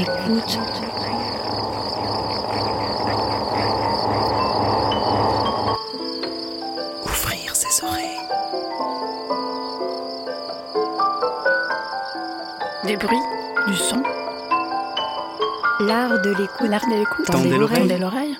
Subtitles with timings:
[0.00, 0.58] Écoute.
[7.04, 8.18] Ouvrir ses oreilles.
[12.84, 13.16] Des bruits,
[13.66, 14.02] du son,
[15.80, 16.68] L'art de l'écoute.
[16.68, 17.26] l'art de l'écoute.
[17.26, 17.56] Tendez
[17.98, 18.36] l'oreille.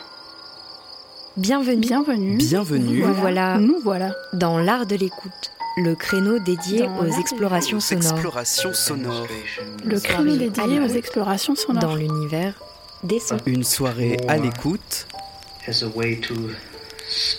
[1.36, 1.80] Bienvenue.
[1.80, 2.36] Bienvenue.
[2.36, 4.10] Bienvenue Nous voilà Nous voilà.
[4.32, 9.26] dans l'art de l'écoute, le créneau dédié Dans aux explorations aux sonores explorations sonores.
[9.84, 11.82] Le créneau dédié aux explorations sonores.
[11.82, 12.54] dans l'univers
[13.04, 13.36] des sons.
[13.46, 15.06] Une soirée à l'écoute
[15.68, 16.34] as a way to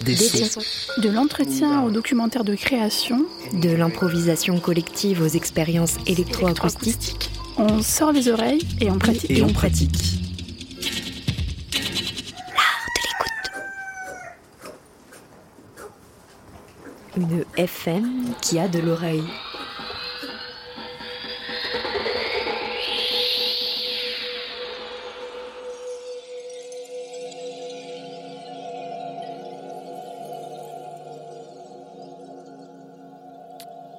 [0.03, 0.61] des Des sons.
[0.61, 1.01] sons.
[1.01, 7.29] De l'entretien au documentaire de création, De l'improvisation collective aux expériences électroacoustiques.
[7.57, 9.29] on sort les oreilles et on pratique.
[9.31, 10.08] Et on pratique.
[17.19, 19.25] Une FM qui a de l'oreille.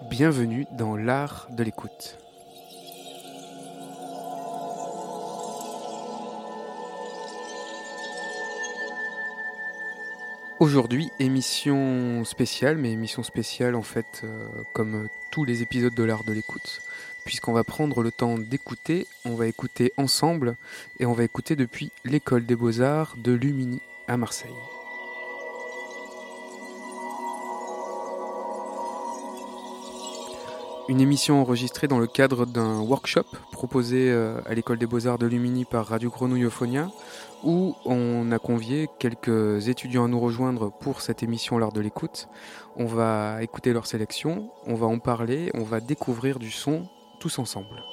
[0.08, 2.16] Bienvenue dans l'art de l'écoute.
[10.60, 16.22] Aujourd'hui, émission spéciale, mais émission spéciale en fait euh, comme tous les épisodes de l'art
[16.22, 16.82] de l'écoute,
[17.24, 20.56] puisqu'on va prendre le temps d'écouter, on va écouter ensemble,
[20.98, 24.52] et on va écouter depuis l'école des beaux-arts de Lumini à Marseille.
[30.90, 35.26] Une émission enregistrée dans le cadre d'un workshop proposé euh, à l'école des beaux-arts de
[35.26, 36.90] Lumini par Radio Grenouille Euphonia,
[37.44, 42.28] où on a convié quelques étudiants à nous rejoindre pour cette émission L'Art de l'écoute.
[42.74, 46.88] On va écouter leur sélection, on va en parler, on va découvrir du son
[47.20, 47.84] tous ensemble.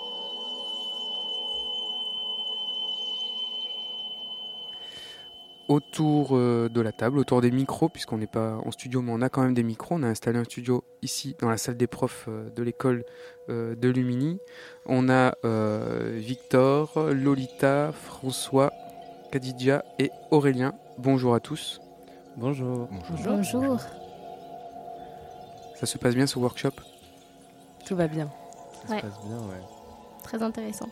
[5.68, 9.22] Autour euh, de la table, autour des micros, puisqu'on n'est pas en studio, mais on
[9.22, 9.96] a quand même des micros.
[9.96, 13.04] On a installé un studio ici, dans la salle des profs euh, de l'école
[13.50, 14.40] euh, de Lumini.
[14.86, 18.72] On a euh, Victor, Lolita, François,
[19.30, 20.74] Kadidja et Aurélien.
[21.00, 21.82] Bonjour à tous.
[22.38, 22.88] Bonjour.
[23.26, 23.80] Bonjour,
[25.76, 26.72] Ça se passe bien ce workshop?
[27.86, 28.30] Tout va bien.
[28.88, 29.02] Ça Ouais.
[29.02, 29.62] se passe bien, ouais.
[30.24, 30.88] Très intéressant.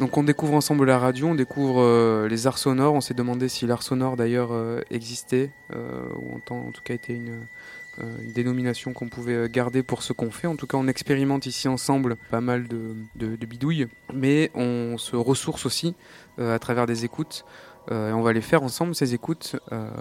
[0.00, 2.94] Donc on découvre ensemble la radio, on découvre euh, les arts sonores.
[2.94, 7.14] On s'est demandé si l'art sonore d'ailleurs euh, existait, euh, ou en, tout cas était
[7.14, 7.40] une,
[8.32, 10.46] dénomination qu'on pouvait garder pour ce qu'on fait.
[10.46, 15.66] En tout cas on expérimente ici ensemble pas mal de, bidouilles, mais on se ressource
[15.66, 15.96] aussi
[16.38, 17.44] à travers des écoutes.
[17.90, 19.56] Et on va les faire ensemble ces écoutes.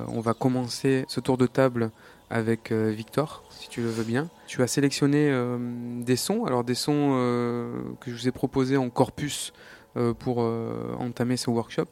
[0.09, 1.89] On va commencer ce tour de table
[2.29, 4.29] avec Victor, si tu le veux bien.
[4.45, 5.35] Tu as sélectionné
[6.05, 7.15] des sons, alors des sons
[7.99, 9.53] que je vous ai proposés en corpus
[10.13, 11.87] pour euh, entamer ce workshop,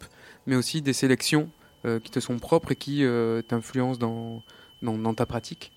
[0.46, 1.50] mais aussi des sélections
[1.86, 4.42] euh, qui te sont propres et qui euh, t'influencent dans,
[4.82, 5.72] dans, ta pratique.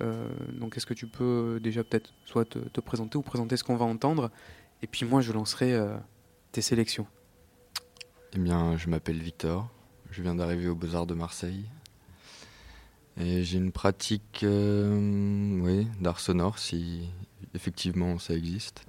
[0.00, 3.56] Euh, donc est-ce que tu peux euh, déjà peut-être soit te, te présenter ou présenter
[3.56, 4.30] ce qu'on va entendre,
[4.82, 5.96] et puis moi je lancerai euh,
[6.52, 7.06] tes sélections.
[8.34, 9.70] Eh bien, je m'appelle Victor.
[10.10, 11.64] Je viens d'arriver aux Beaux-Arts de Marseille.
[13.16, 17.08] Et j'ai une pratique euh, oui, d'art sonore, si
[17.54, 18.84] effectivement ça existe.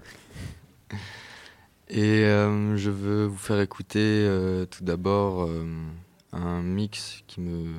[1.90, 5.64] Et euh, je veux vous faire écouter euh, tout d'abord euh,
[6.32, 7.72] un mix qui me,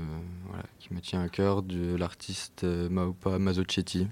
[0.49, 4.07] voilà, qui me tient à cœur de l'artiste Maopa Mazzocetti.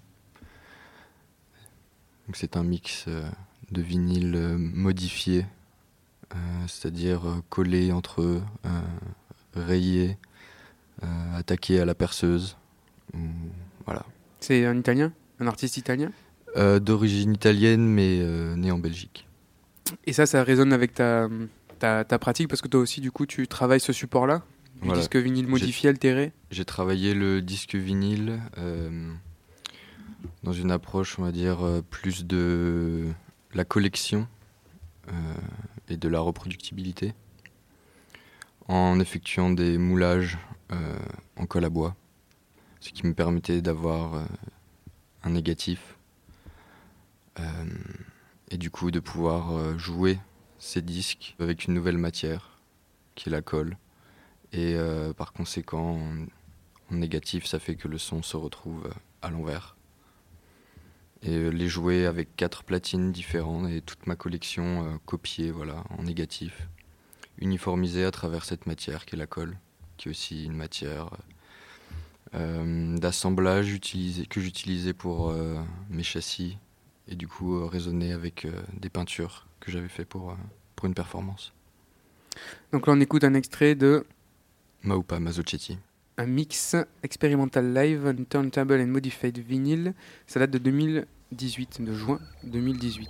[2.27, 3.07] Donc C'est un mix
[3.71, 5.47] de vinyle modifié
[6.67, 8.43] c'est-à-dire collé entre eux,
[9.55, 10.19] rayé,
[11.33, 12.57] attaqué à la perceuse.
[13.85, 14.05] voilà.
[14.41, 15.13] C'est un italien?
[15.39, 16.11] Un artiste italien?
[16.57, 18.19] D'origine italienne, mais
[18.57, 19.29] né en Belgique.
[20.07, 21.29] Et ça, ça résonne avec ta,
[21.79, 24.43] ta, ta pratique, parce que toi aussi du coup tu travailles ce support-là,
[24.81, 25.01] du Voilà.
[25.01, 26.33] disque vinyle modifié, altéré.
[26.51, 29.13] J'ai travaillé le disque vinyle euh,
[30.43, 33.07] dans une approche, on va dire, euh, plus de
[33.55, 34.27] la collection
[35.09, 35.13] euh,
[35.89, 37.13] et de la reproductibilité,
[38.69, 40.39] en effectuant des moulages
[40.73, 40.99] euh,
[41.37, 41.95] en colle à bois,
[42.81, 44.27] ce qui me permettait d'avoir
[45.23, 45.97] un négatif
[48.51, 50.19] et du coup de pouvoir euh, jouer
[50.59, 52.61] ces disques avec une nouvelle matière
[53.15, 53.77] qui est la colle.
[54.53, 56.27] Et euh, par conséquent en,
[56.95, 59.77] négatif ça fait que le son se retrouve euh, à l'envers.
[61.23, 66.69] Et les jouer avec quatre platines différentes et toute ma collection copiée voilà en négatif
[67.39, 69.57] uniformisée à travers cette matière qui est la colle
[69.97, 71.09] qui est aussi une matière
[72.35, 73.69] euh, d'assemblage
[74.29, 75.33] que j'utilisais pour
[75.89, 76.59] mes châssis
[77.09, 80.35] et du coup euh, résonner avec euh, des peintures que j'avais fait pour, euh,
[80.77, 81.53] pour une performance.
[82.73, 84.05] Donc là, on écoute un extrait de
[84.83, 85.79] Maupa Mazzocetti.
[86.19, 89.95] un mix expérimental live on turntable and modified vinyl.
[90.27, 93.09] Ça date de 2018, de juin 2018.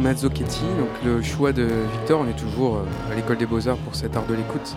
[0.00, 3.76] Maupa Mazzochetti, donc le choix de Victor, on est toujours euh, à l'école des beaux-arts
[3.78, 4.76] pour cet art de l'écoute,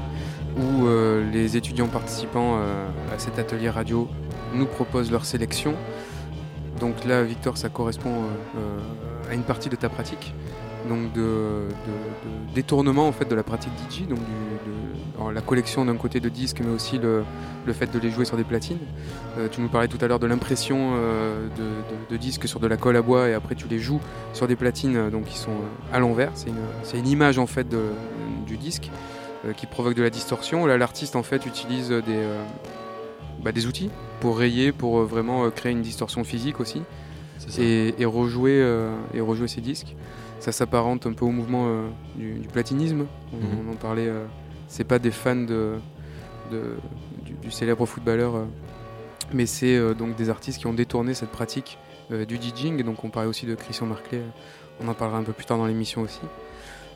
[0.58, 4.10] où euh, les étudiants participants euh, à cet atelier radio
[4.54, 5.76] nous proposent leur sélection.
[6.80, 8.14] Donc là, Victor, ça correspond
[9.30, 10.34] à une partie de ta pratique.
[10.90, 15.32] Donc de, de- de détournement en fait de la pratique DJ, donc du- de- alors,
[15.32, 17.24] la collection d'un côté de disques, mais aussi le,
[17.66, 18.80] le fait de les jouer sur des platines.
[19.38, 21.48] Euh, tu nous parlais tout à l'heure de l'impression euh,
[22.10, 24.00] de, disques sur de la colle à bois et après tu les joues
[24.34, 25.52] sur des platines euh, donc qui sont
[25.92, 26.32] à l'envers.
[26.34, 26.50] C'est
[26.98, 27.68] une, image en fait
[28.48, 28.90] du disque
[29.46, 30.66] euh, qui provoque de la distorsion.
[30.66, 32.24] Là, l'artiste en fait utilise des,
[33.44, 36.82] bah, des outils pour rayer, pour vraiment créer une distorsion physique aussi
[37.60, 39.96] et, et rejouer, euh, et rejouer ces disques.
[40.44, 43.06] Ça s'apparente un peu au mouvement euh, du, du platinisme.
[43.32, 43.68] On, Mhm.
[43.70, 44.08] on en parlait.
[44.10, 44.26] euh,
[44.68, 45.78] c'est pas des fans de,
[46.52, 46.76] de-
[47.24, 48.44] du, du célèbre footballeur, euh,
[49.32, 51.78] mais c'est donc des artistes qui ont détourné cette pratique
[52.10, 52.84] du DJing.
[52.84, 54.22] Donc on parlait aussi de Christian Marclay.
[54.82, 56.20] On en parlera un peu plus tard dans l'émission aussi.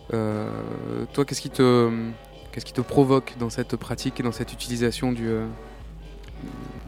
[0.09, 1.89] Toi, qu'est-ce qui te
[2.51, 5.29] qu'est-ce qui te provoque dans cette pratique et dans cette utilisation du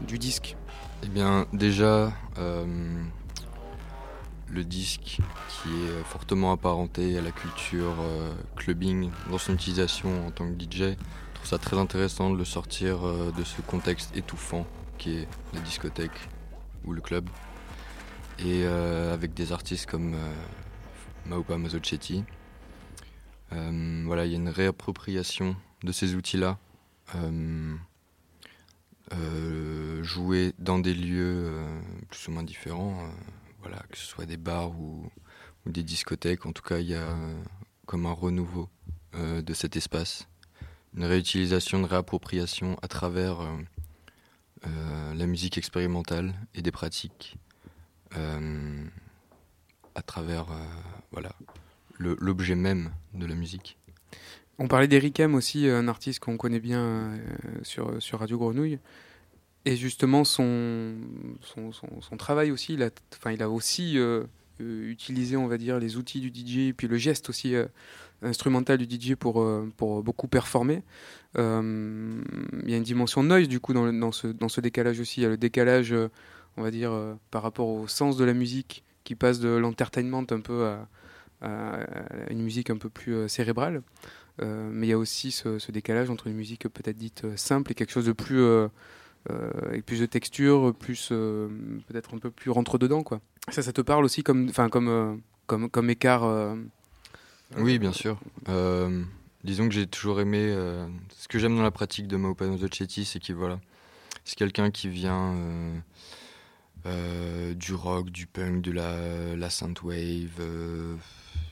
[0.07, 0.57] du disque?
[1.03, 2.11] Eh bien, déjà,
[4.51, 5.19] le disque
[5.61, 10.61] qui est fortement apparenté à la culture euh, clubbing dans son utilisation en tant que
[10.61, 10.95] DJ, je
[11.33, 14.65] trouve ça très intéressant de le sortir euh, de ce contexte étouffant
[14.97, 16.29] qui est la discothèque
[16.85, 17.29] ou le club.
[18.39, 20.33] Et euh, avec des artistes comme euh,
[21.25, 22.23] Maupa Mazzocetti,
[23.51, 26.57] euh, voilà, il y a une réappropriation de ces outils-là.
[27.15, 27.75] Euh,
[29.13, 33.09] euh, jouer dans des lieux euh, plus ou moins différents, euh,
[33.61, 35.09] voilà, que ce soit des bars ou,
[35.65, 36.45] ou des discothèques.
[36.45, 37.41] En tout cas, il y a euh,
[37.85, 38.69] comme un renouveau
[39.15, 40.27] euh, de cet espace,
[40.95, 43.41] une réutilisation, une réappropriation à travers
[44.65, 47.37] euh, la musique expérimentale et des pratiques,
[49.95, 50.47] à travers
[51.11, 51.31] voilà
[51.99, 53.77] l'objet même de la musique.
[54.57, 57.17] On parlait d'Eric aussi, un artiste qu'on connaît bien
[57.61, 58.79] sur, sur Radio Grenouille.
[59.65, 60.95] Et justement, son,
[61.41, 62.89] son, son- travail aussi, il a,
[63.31, 63.97] il a aussi
[64.59, 67.65] utilisé, on va dire, les outils du DJ, puis le geste aussi euh,
[68.21, 70.83] instrumental du DJ pour, euh, pour beaucoup performer.
[71.37, 72.21] Euh,
[72.63, 75.21] il y a une dimension noise, du coup, dans, ce, dans ce décalage aussi.
[75.21, 75.93] Il y a le décalage,
[76.57, 76.91] on va dire,
[77.31, 80.87] par rapport au sens de la musique, qui passe de l'entertainment un peu à,
[82.29, 83.81] une musique un peu plus cérébrale.
[84.41, 87.91] Mais il y a aussi ce, décalage entre une musique peut-être dite simple et quelque
[87.91, 88.43] chose de plus
[89.29, 93.21] avec plus de texture, plus peut-être un peu plus rentre dedans quoi.
[93.51, 95.15] Ça, te parle aussi comme, enfin comme, euh,
[95.47, 96.23] comme comme écart.
[96.23, 96.55] euh,
[97.57, 98.19] Oui, bien sûr.
[98.47, 99.03] Euh,
[99.43, 100.39] disons que j'ai toujours aimé.
[100.39, 100.87] euh,
[101.17, 103.59] ce que j'aime dans la pratique de Maupano Zocetti, c'est qu'il voilà,
[104.23, 105.79] c'est quelqu'un qui vient euh,
[106.85, 110.95] euh, du rock, du punk, de la, la synthwave, euh,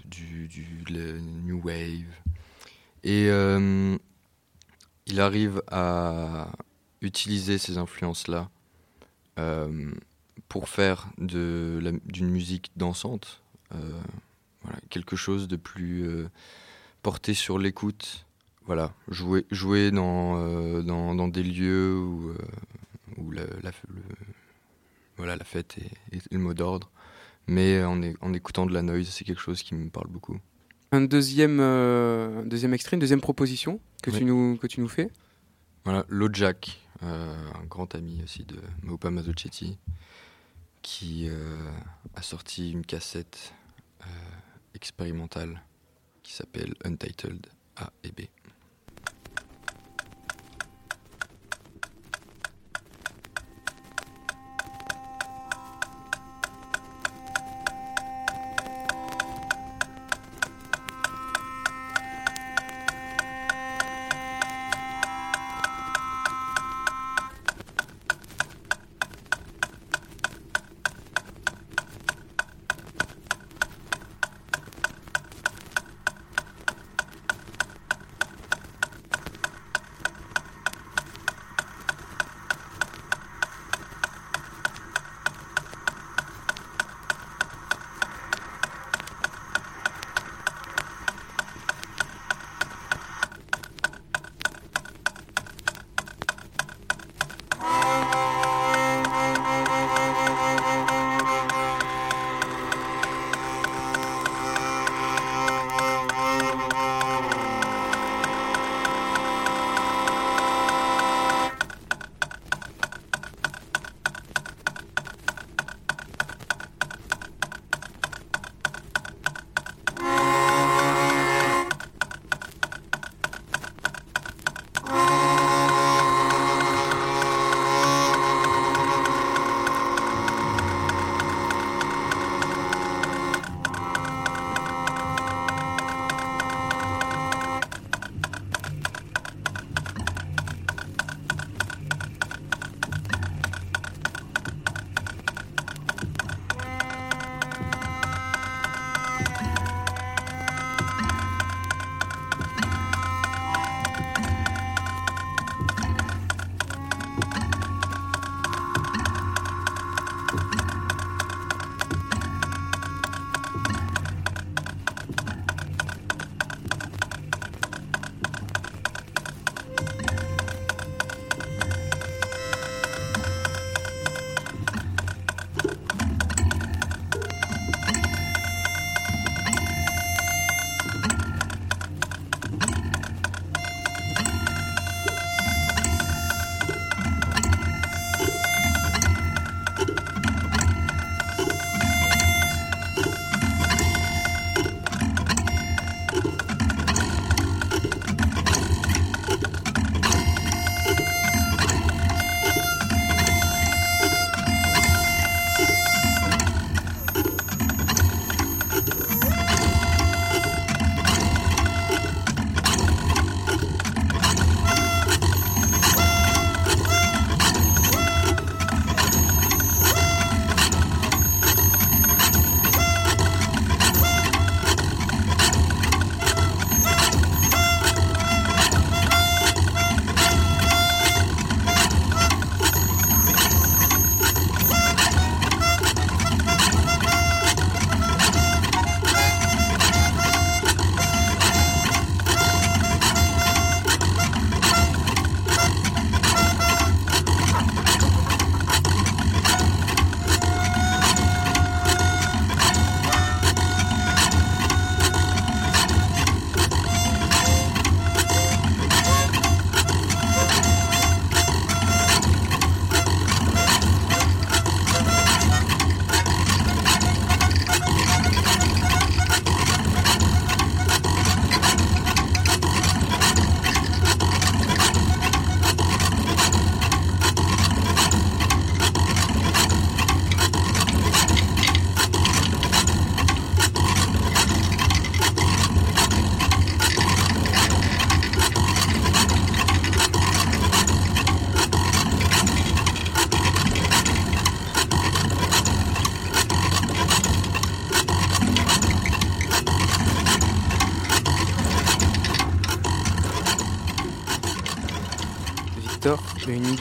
[0.06, 2.06] du, du le new wave,
[3.04, 3.98] et euh,
[5.06, 6.50] il arrive à
[7.02, 8.50] utiliser ces influences-là
[9.40, 9.92] euh,
[10.50, 13.42] pour faire d'une musique dansante.
[13.76, 13.92] euh,
[14.64, 16.30] voilà, quelque chose de plus euh,
[17.04, 18.26] porté sur l'écoute.
[18.66, 22.34] Voilà, jouer, jouer dans, euh, dans, dans des lieux où,
[23.18, 24.02] où la, la- le-
[25.18, 26.90] voilà, la fête est, est le mot d'ordre.
[27.48, 30.38] Mais en, en écoutant de la noise, c'est quelque chose qui me parle beaucoup.
[30.92, 34.18] Un deuxième, euh, deuxième extrait, une deuxième proposition que Oui.
[34.20, 35.10] tu nous que tu nous fais?
[35.86, 36.06] Voilà,
[37.04, 39.78] euh, un grand ami aussi de Maupa Mazzocetti,
[40.88, 41.70] qui euh,
[42.16, 43.54] a sorti une cassette
[44.04, 44.06] euh,
[44.74, 45.62] expérimentale
[46.24, 48.22] qui s'appelle Untitled A et B.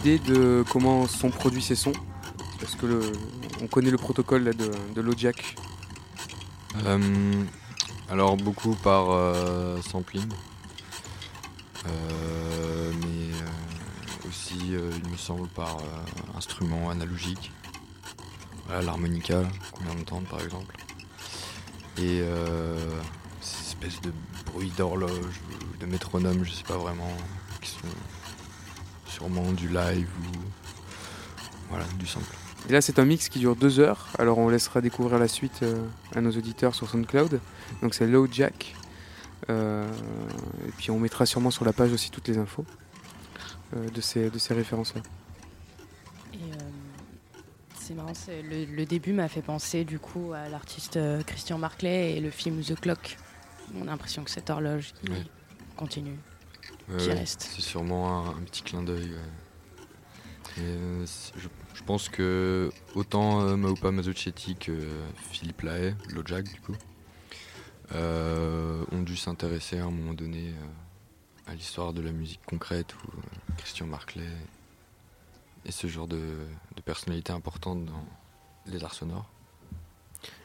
[0.06, 1.92] de comment sont produits ces sons?
[2.60, 3.12] Parce que
[3.60, 5.32] on connaît le protocole là, de, de.
[6.84, 7.44] Euh,
[8.08, 10.28] alors beaucoup par euh, sampling,
[11.86, 15.76] Euh, mais aussi il me semble par
[16.36, 17.52] instrument analogique.
[18.66, 19.42] Voilà, l'harmonica
[19.72, 20.76] qu'on vient d'entendre par exemple.
[21.98, 22.22] Et
[23.40, 24.12] ces espèces de
[24.46, 27.12] bruits d'horloge ou de métronome, je sais pas vraiment,
[29.16, 30.36] sûrement du live ou
[31.70, 32.26] voilà, du sample.
[32.68, 34.08] Et là, c'est un mix qui dure deux heures.
[34.18, 37.40] Alors, on laissera découvrir la suite euh, à nos auditeurs sur SoundCloud.
[37.80, 38.74] Donc, c'est Low Jack.
[39.48, 39.88] Euh,
[40.66, 42.66] et puis, on mettra sûrement sur la page aussi toutes les infos
[43.74, 45.00] euh, de ces, de ces références-là.
[46.34, 46.56] Et, euh,
[47.80, 52.16] c'est marrant, c'est- le, le début m'a fait penser du coup à l'artiste Christian Marclay
[52.16, 53.16] et le film The Clock.
[53.76, 55.22] On a l'impression que cette horloge Ouais.
[55.76, 56.16] continue.
[56.88, 57.42] Ouais, qui ouais, reste.
[57.54, 59.10] C'est sûrement un, un petit clin d'œil.
[60.58, 61.04] Et, euh,
[61.36, 64.72] je, je pense que autant euh, Maoupa Mazzuccetti que
[65.30, 66.76] Philippe Lahaye, Lojack du coup,
[67.92, 72.94] euh, ont dû s'intéresser à un moment donné euh, à l'histoire de la musique concrète
[72.94, 73.20] ou euh,
[73.58, 74.26] Christian Marclay
[75.64, 78.04] et ce genre de, de personnalité importante dans
[78.66, 79.28] les arts sonores.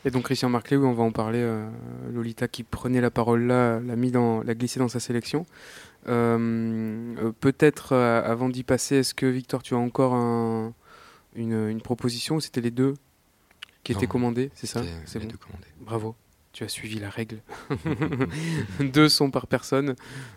[0.03, 1.39] Et donc, Christian Marclay, oui, on va en parler.
[1.41, 1.69] euh,
[2.11, 5.45] Lolita qui prenait la parole là, l'a mis dans, l'a glissé dans sa sélection.
[6.07, 10.73] Euh, euh, Peut-être, euh, avant d'y passer, est-ce que Victor, tu as encore un-
[11.35, 12.93] une, une proposition ou c'était les deux
[13.83, 15.31] qui étaient commandés C'est ça C'est les bon.
[15.31, 15.67] deux commandés.
[15.79, 16.15] Bravo,
[16.53, 17.41] tu as suivi la règle.
[18.79, 19.95] Deux sons par personne,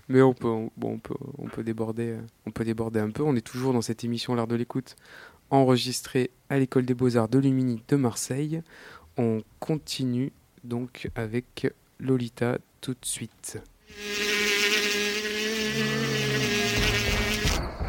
[0.09, 3.23] mais on peut, on, bon, on peut, on peut déborder, on peut déborder un peu.
[3.23, 4.95] On est toujours dans cette émission l'art de l'écoute,
[5.51, 8.63] enregistrée à l'école des beaux arts de Lumini de Marseille.
[9.17, 13.59] On continue donc avec Lolita tout de suite.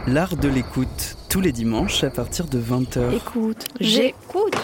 [0.08, 3.16] L'art de l'écoute, tous les dimanches à partir de 20h.
[3.16, 4.56] Écoute, J'écoute.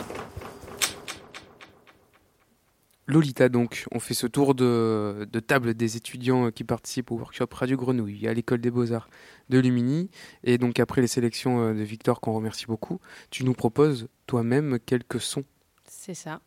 [3.08, 7.48] Lolita donc, on fait ce tour de, de table des étudiants qui participent au workshop
[7.52, 9.10] Radio Grenouille à l'école des beaux-arts
[9.50, 10.10] de Lumini.
[10.44, 14.80] Et donc après les sélections euh, de Victor qu'on remercie beaucoup, tu nous proposes toi-même
[14.86, 15.44] quelques sons.
[15.86, 16.40] C'est ça.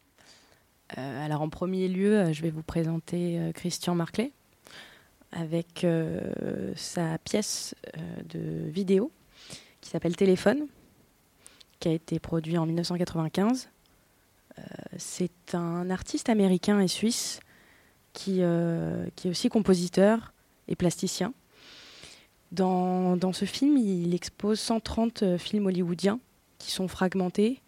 [0.96, 4.32] Euh, alors en premier lieu, euh, je vais vous présenter Christian Marclay
[5.34, 9.12] avec euh, sa pièce euh, de vidéo
[9.80, 10.66] qui s'appelle Téléphone,
[11.78, 13.68] qui a été produit en 1995.
[14.58, 14.62] Euh,
[14.96, 17.40] C'est un artiste américain et suisse
[18.14, 20.32] qui, est aussi compositeur
[20.68, 21.34] et plasticien.
[22.54, 26.20] Dans, ce film, il expose 130 euh, films hollywoodiens
[26.58, 27.60] qui sont fragmentés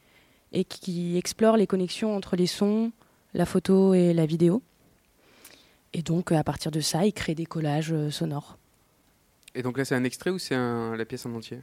[0.52, 2.92] et qui explore les connexions entre les sons,
[3.35, 4.62] la photo et la vidéo.
[5.96, 8.59] Et donc, à partir de ça, il crée des collages euh, sonores.
[9.54, 11.61] Et donc là c'est un extrait ou c'est la pièce en entier?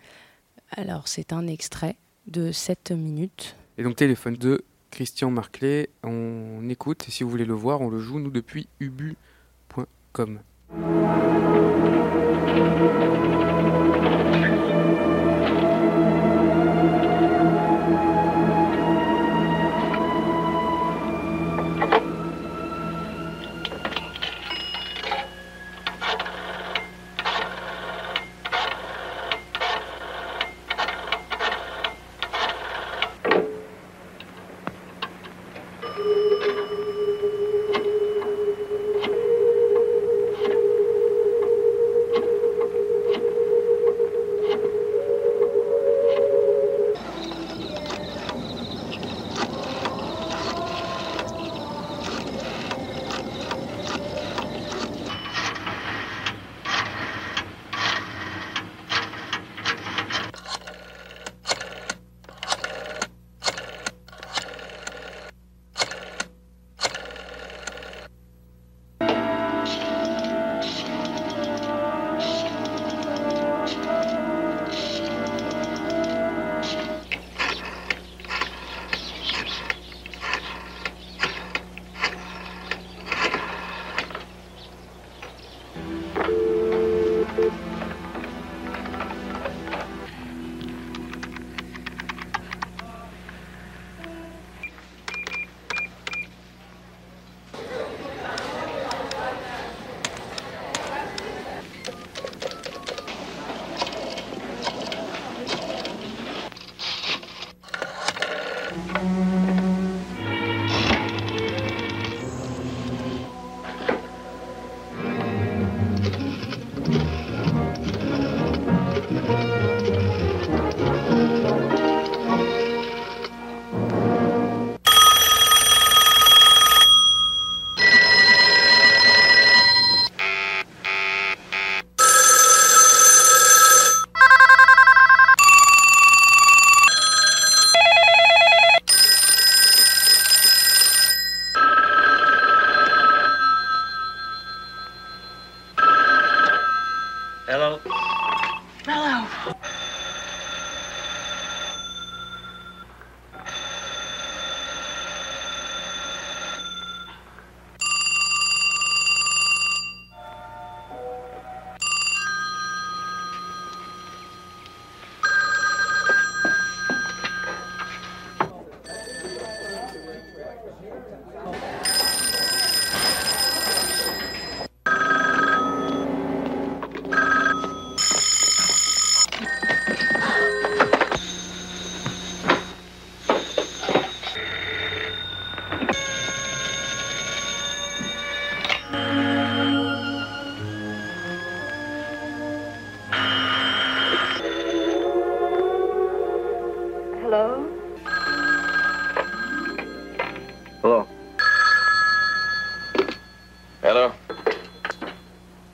[0.71, 3.55] Alors, c'est un extrait de 7 minutes.
[3.77, 7.89] Et donc téléphone de Christian Marclay, on écoute, et si vous voulez le voir, on
[7.89, 10.39] le joue nous depuis ubu.com.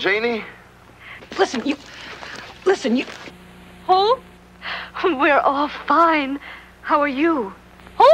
[0.00, 0.42] Janie.
[1.38, 1.76] Listen, you.
[2.64, 3.04] Listen, you.
[3.86, 4.18] Who?
[5.04, 6.40] We're all fine.
[6.80, 7.52] How are you?
[7.98, 8.10] Who?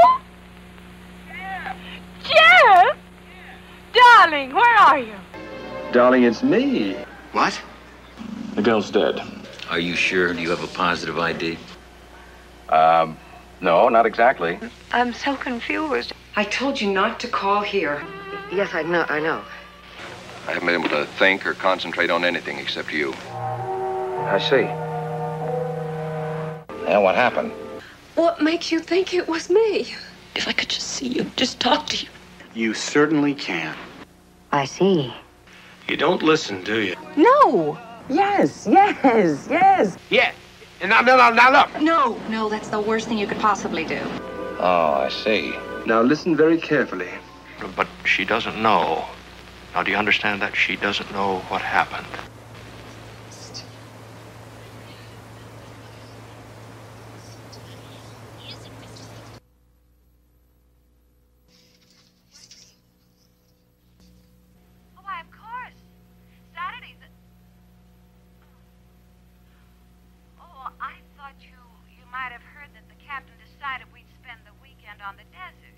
[2.25, 2.96] Jeff!
[3.92, 5.14] Darling, where are you?
[5.92, 6.96] Darling, it's me.
[7.31, 7.59] What?
[8.57, 9.22] The girl's dead.
[9.70, 10.35] Are you sure?
[10.35, 11.57] Do you have a positive ID?
[12.68, 13.16] Um,
[13.61, 14.59] no, not exactly.
[14.92, 16.12] I'm so confused.
[16.35, 18.05] I told you not to call here.
[18.53, 19.42] Yes, I know, I know.
[20.57, 23.12] I haven't been able to think or concentrate on anything except you.
[23.29, 24.62] I see.
[26.88, 27.53] Now, what happened?
[28.14, 29.95] What makes you think it was me?
[30.35, 32.09] If I could just see you, just talk to you.
[32.55, 33.77] You certainly can.
[34.51, 35.12] I see.
[35.88, 36.97] You don't listen, do you?
[37.19, 37.79] No!
[38.09, 39.99] Yes, yes, yes.
[40.09, 40.33] Yeah.
[40.81, 41.83] And now, now, now, look.
[41.83, 42.19] No!
[42.31, 44.01] No, that's the worst thing you could possibly do.
[44.59, 45.55] Oh, I see.
[45.85, 47.11] Now listen very carefully.
[47.77, 49.05] But she doesn't know.
[49.77, 50.57] Now, do you understand that?
[50.57, 52.07] She doesn't know what happened.
[64.97, 65.77] Why, of course.
[66.55, 67.07] Saturday, the.
[70.41, 70.71] Oh, why, of course.
[70.71, 70.71] Saturday's.
[70.71, 71.49] Oh, I thought you
[71.91, 75.77] you might have heard that the captain decided we'd spend the weekend on the desert.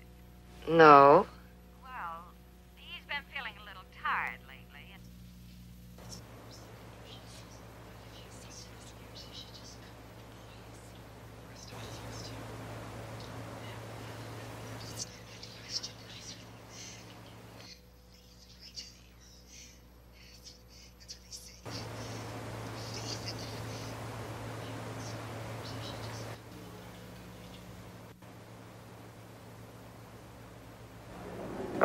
[0.73, 1.27] No.
[1.83, 2.23] Well,
[2.75, 4.93] he's been feeling a little tired lately.
[4.93, 5.03] And...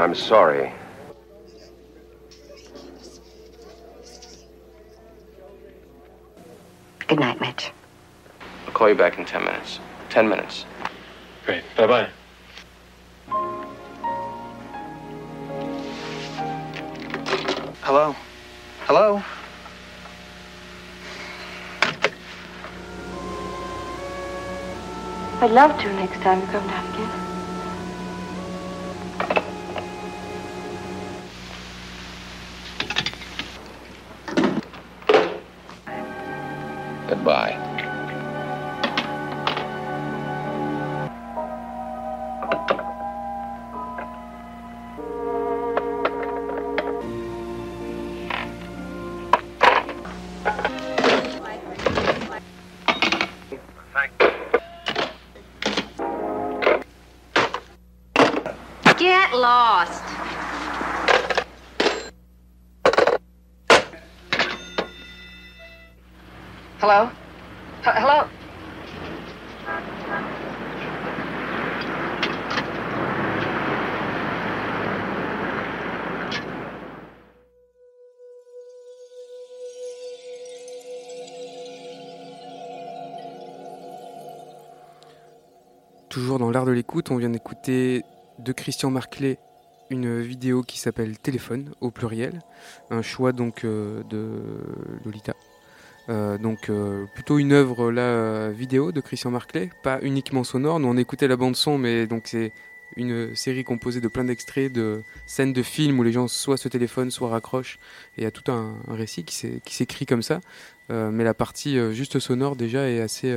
[0.05, 0.71] I'm sorry.
[7.09, 7.73] Good night, Mitch.
[8.67, 9.81] I'll call you back in 10 minutes.
[10.11, 10.67] 10 minutes.
[11.47, 11.65] Great.
[11.79, 12.09] Bye bye.
[17.81, 18.15] Hello?
[18.81, 19.23] Hello?
[25.41, 27.24] I'd love to next time you come down again.
[87.11, 88.03] On vient d'écouter
[88.39, 89.39] de Christian Marclay
[89.91, 92.41] une vidéo qui s'appelle Téléphone au pluriel,
[92.91, 94.41] un choix donc euh, de
[95.05, 95.35] Lolita.
[96.09, 100.81] Euh, donc euh, plutôt une œuvre là vidéo de Christian Marclay, pas uniquement sonore.
[100.81, 102.53] Nous on écoutait la bande son, mais c'est
[102.97, 106.69] une série composée de plein d'extraits de scènes de films où les gens soit se
[106.69, 107.79] téléphonent, soit raccrochent,
[108.17, 110.41] et il y a tout un, récit qui s'é- qui s'écrit comme ça.
[110.91, 113.37] Mais la partie juste sonore déjà est assez,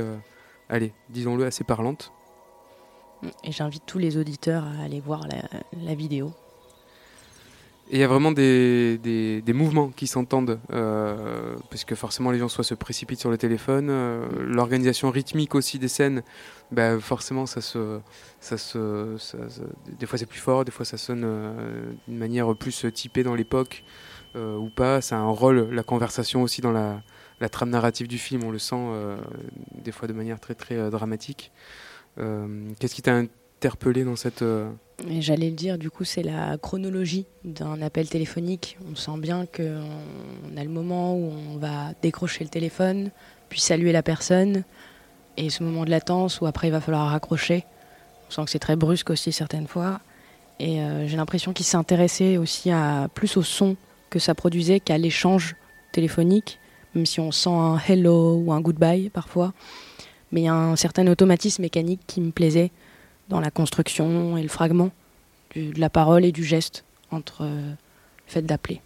[0.68, 2.12] allez, disons-le, assez parlante.
[3.44, 5.26] Et j'invite tous les auditeurs à aller voir
[5.72, 6.32] la, vidéo.
[7.90, 12.48] Il y a vraiment des, des, mouvements qui s'entendent, euh, parce que forcément les gens
[12.48, 16.22] se précipitent sur le téléphone, euh, l'organisation rythmique aussi des scènes,
[16.70, 17.98] bah, forcément ça se,
[18.40, 19.16] ça se,
[19.98, 23.34] des fois c'est plus fort, des fois ça sonne euh, d'une manière plus typée dans
[23.34, 23.84] l'époque
[24.36, 25.00] euh, ou pas.
[25.00, 27.00] Ça a un rôle, la conversation aussi dans la,
[27.40, 28.76] la trame narrative du film, on le sent
[29.72, 31.52] des fois de manière très très dramatique.
[32.18, 32.46] Euh,
[32.78, 33.22] Qu'est-ce qui t'a
[33.60, 34.42] t'interpeller dans cette.
[34.42, 34.70] euh,
[35.20, 38.78] j'allais le dire, du coup, c'est la chronologie d'un appel téléphonique.
[38.90, 43.10] On sent bien qu'on a le moment où on va décrocher le téléphone,
[43.48, 44.64] puis saluer la personne,
[45.36, 47.64] et ce moment de latence où après il va falloir raccrocher.
[48.28, 50.00] On sent que c'est très brusque aussi certaines fois.
[50.60, 53.76] Et euh, j'ai l'impression qu'il s'intéressait aussi à, plus au son
[54.10, 55.54] que ça produisait qu'à l'échange
[55.92, 56.58] téléphonique,
[56.94, 59.52] même si on sent un hello ou un goodbye parfois.
[60.32, 62.70] Mais il y a un certain automatisme mécanique qui me plaisait
[63.28, 64.90] dans la construction et le fragment
[65.54, 67.76] du- de la parole et du geste entre euh, le
[68.32, 68.80] fait d'appeler.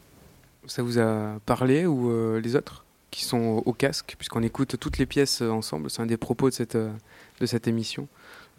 [0.67, 4.97] Ça vous a parlé ou euh, les autres qui sont au, casque, puisqu'on écoute toutes
[4.99, 6.91] les pièces euh, ensemble, c'est un des propos de cette, euh,
[7.41, 8.09] de cette émission,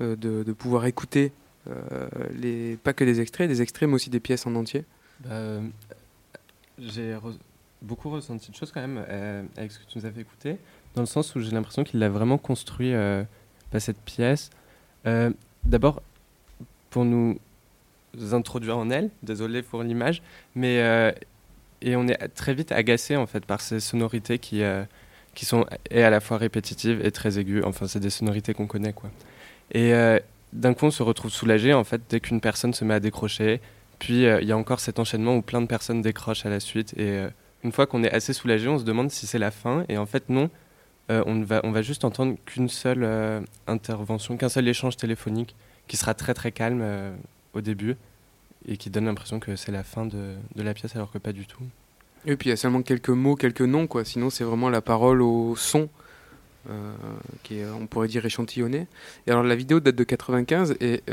[0.01, 1.31] euh, de, de pouvoir écouter
[1.69, 4.83] euh, les, pas que des extraits, des extraits, mais aussi des pièces en entier.
[5.25, 5.59] Bah,
[6.79, 7.37] j'ai re-
[7.81, 10.57] beaucoup ressenti de choses quand même euh, avec ce que tu nous as fait écouter,
[10.95, 13.23] dans le sens où j'ai l'impression qu'il a vraiment construit euh,
[13.79, 14.49] cette pièce.
[15.05, 15.31] Euh,
[15.65, 16.01] D'abord,
[16.89, 17.39] pour nous
[18.31, 20.21] introduire en elle, désolé pour l'image,
[20.55, 21.11] mais euh,
[21.81, 24.61] et on est très vite agacé en fait par ces sonorités qui,
[25.35, 27.63] qui sont et à la fois répétitives et très aiguës.
[27.65, 29.09] Enfin, c'est des sonorités qu'on connaît quoi.
[29.71, 29.93] Et
[30.53, 33.59] d'un coup, on se retrouve soulagé en fait dès qu'une personne se met à décrocher.
[33.99, 36.93] Puis il y a encore cet enchaînement où plein de personnes décrochent à la suite.
[36.97, 37.25] Et
[37.63, 39.85] une fois qu'on est assez soulagé, on se demande si c'est la fin.
[39.89, 40.49] Et en fait, non.
[41.09, 45.55] Euh, on, va, on va juste entendre qu'une seule euh, intervention, qu'un seul échange téléphonique
[45.87, 47.13] qui sera très très calme euh,
[47.53, 47.97] au début
[48.67, 51.33] et qui donne l'impression que c'est la fin de, de la pièce alors que pas
[51.33, 51.63] du tout.
[52.25, 54.05] Et puis il y a seulement quelques mots, quelques noms, quoi.
[54.05, 55.89] Sinon, c'est vraiment la parole au son,
[57.43, 58.87] qui est, on pourrait dire, échantillonné.
[59.27, 61.03] Et alors, la vidéo date de 95 et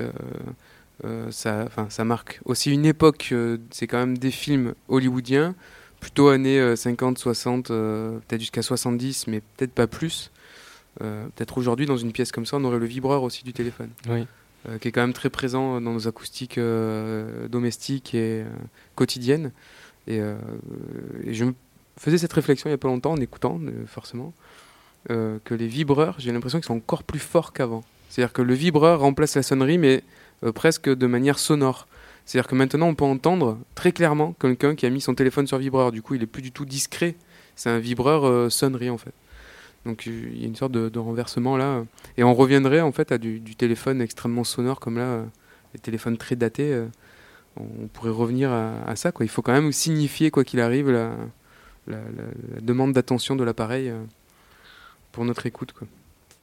[1.31, 3.35] ça, ça marque aussi une époque.
[3.72, 5.57] c'est quand même des films hollywoodiens,
[6.01, 10.31] plutôt années euh, 50, 60, euh, peut-être jusqu'à 70, mais peut-être pas plus.
[11.03, 13.91] Euh, peut-être aujourd'hui, dans une pièce comme ça, on aurait le vibreur aussi du téléphone.
[14.09, 14.27] Oui.
[14.69, 18.49] Euh, qui est quand même très présent dans nos acoustiques euh, domestiques et euh,
[18.95, 19.53] quotidiennes.
[20.07, 20.37] Et, euh,
[21.25, 21.55] et je me
[21.97, 24.35] faisais cette réflexion il n'y a pas longtemps en écoutant, euh, forcément,
[25.11, 27.83] euh, que les vibreurs, j'ai l'impression qu'ils sont encore plus forts qu'avant.
[28.11, 30.03] C'est-à-dire que le vibreur remplace la sonnerie, mais
[30.45, 31.87] euh, presque de manière sonore.
[32.31, 35.59] C'est-à-dire que maintenant, on peut entendre très clairement quelqu'un qui a mis son téléphone sur
[35.59, 35.90] vibreur.
[35.90, 37.16] Du coup, il est plus du tout discret.
[37.57, 39.12] C'est un vibreur euh, sonnerie, en fait.
[39.85, 41.85] Donc, il y a une sorte de, de renversement là.
[42.16, 45.25] Et on reviendrait, en fait, à du, du téléphone extrêmement sonore, comme là, euh,
[45.75, 46.73] les téléphones très datés.
[46.73, 46.87] euh,
[47.57, 49.11] on pourrait revenir à, à ça.
[49.11, 49.27] Quoi.
[49.27, 51.11] Il faut quand même signifier, quoi qu'il arrive, la,
[51.88, 53.99] la, la- la demande d'attention de l'appareil euh,
[55.11, 55.73] pour notre écoute.
[55.73, 55.88] Quoi.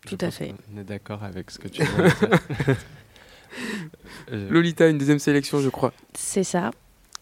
[0.05, 0.53] Tout à fait.
[0.75, 1.81] On est d'accord avec ce que tu.
[2.67, 2.73] Euh,
[4.31, 5.93] Lolita, une deuxième sélection, je crois.
[6.13, 6.71] C'est ça.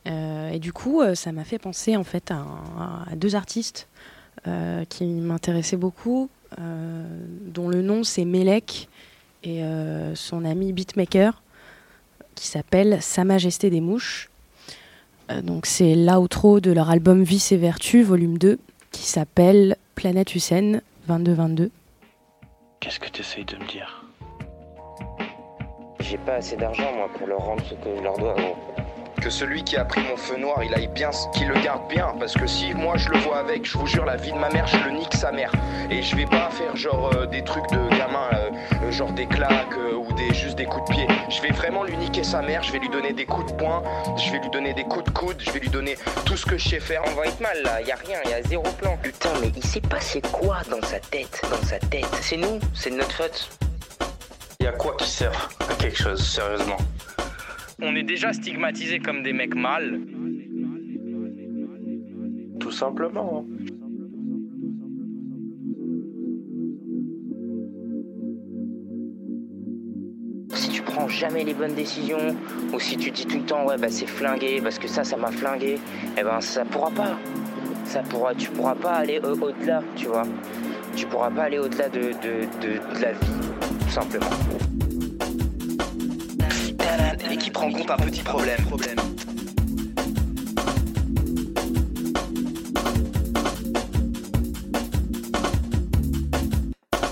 [0.08, 3.88] Euh, et du coup, euh, ça m'a fait penser en fait à, deux artistes
[4.48, 7.04] euh, qui m'intéressaient beaucoup, euh,
[7.42, 8.88] dont le nom c'est Melek
[9.44, 11.42] et euh, son ami beatmaker,
[12.36, 14.30] qui s'appelle Sa Majesté des Mouches.
[15.32, 18.60] Euh, donc c'est l'outro de leur album Vice et Vertu, volume 2,
[18.92, 21.72] qui s'appelle Planète Hussein 2222.
[22.80, 24.05] Qu'est-ce que tu essayes de me dire?
[26.08, 28.56] J'ai pas assez d'argent moi pour leur rendre ce que je leur dois gros.
[29.20, 32.14] Que celui qui a pris mon feu noir, il aille bien, qu'il le garde bien.
[32.20, 34.50] Parce que si moi je le vois avec, je vous jure, la vie de ma
[34.50, 35.52] mère, je le nique sa mère.
[35.90, 38.52] Et je vais pas faire genre euh, des trucs de gamin, euh,
[38.84, 41.08] euh, genre des claques euh, ou des juste des coups de pied.
[41.30, 43.82] Je vais vraiment lui niquer sa mère, je vais lui donner des coups de poing,
[44.16, 46.60] je vais lui donner des coups de coude, je vais lui donner tout ce que
[46.60, 47.02] je sais faire.
[47.08, 48.96] On va être mal là, y a rien, y a zéro plan.
[49.02, 52.06] Putain mais il s'est passé quoi dans sa tête Dans sa tête?
[52.22, 53.65] C'est nous, c'est de notre faute.
[54.78, 56.78] Quoi qui sert à quelque chose, sérieusement
[57.82, 60.02] On est déjà stigmatisés comme des mecs mâles.
[62.60, 63.46] Tout simplement.
[70.54, 72.36] Si tu prends jamais les bonnes décisions,
[72.74, 75.18] ou si tu dis tout le temps ouais bah c'est flingué parce que ça ça
[75.18, 75.78] m'a flingué,
[76.18, 77.18] eh ben ça pourra pas.
[77.86, 80.24] Ça pourra, tu pourras pas aller au- au-delà, tu vois.
[80.96, 83.28] Tu pourras pas aller au-delà de, de, de, de la vie,
[83.96, 84.26] simplement.
[87.32, 88.60] Et qui prend compte un petit problème.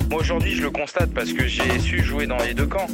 [0.09, 2.87] Moi aujourd'hui je le constate parce que j'ai su jouer dans les deux camps.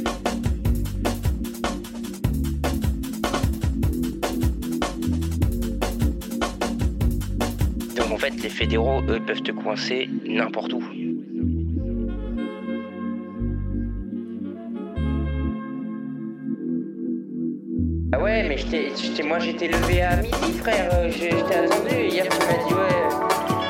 [7.96, 10.99] Donc en fait, les fédéraux, eux, peuvent te coincer n'importe où.
[18.12, 20.90] Ah ouais, mais t'ai- moi j'étais levé à midi, frère.
[21.08, 21.94] Je, je t'ai attendu.
[22.08, 23.08] Hier, tu m'as dit, ouais,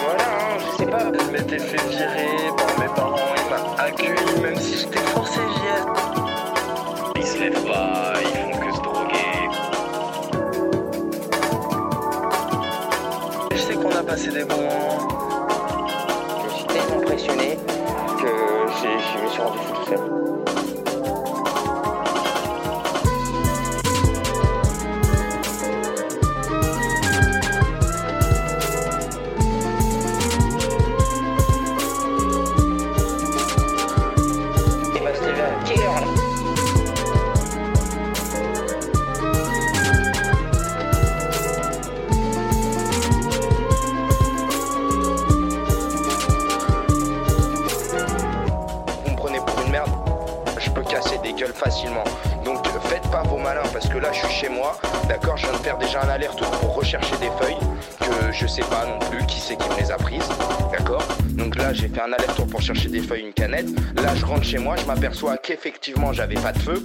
[0.00, 1.12] voilà, hein, je sais pas.
[1.12, 5.88] Je m'étais fait virer par mes parents, il m'a accueilli même si j'étais forcé viette.
[7.16, 9.48] Il se lève là, ils font que se droguer.
[13.52, 15.08] Je sais qu'on a passé des bons moments.
[16.40, 17.58] Je me suis tellement impressionné
[18.22, 18.28] que
[18.80, 20.39] j'ai- je me suis rendu fou tout seul.
[51.60, 52.04] Facilement.
[52.44, 55.52] Donc faites pas vos malins parce que là je suis chez moi, d'accord, je viens
[55.52, 57.56] de faire déjà un aller-retour pour rechercher des feuilles
[58.00, 60.28] que je sais pas non plus qui c'est qui me les a prises,
[60.72, 61.06] d'accord?
[61.30, 63.68] Donc là j'ai fait un aller-retour pour chercher des feuilles, une canette.
[63.96, 66.82] Là je rentre chez moi, je m'aperçois qu'effectivement j'avais pas de feu.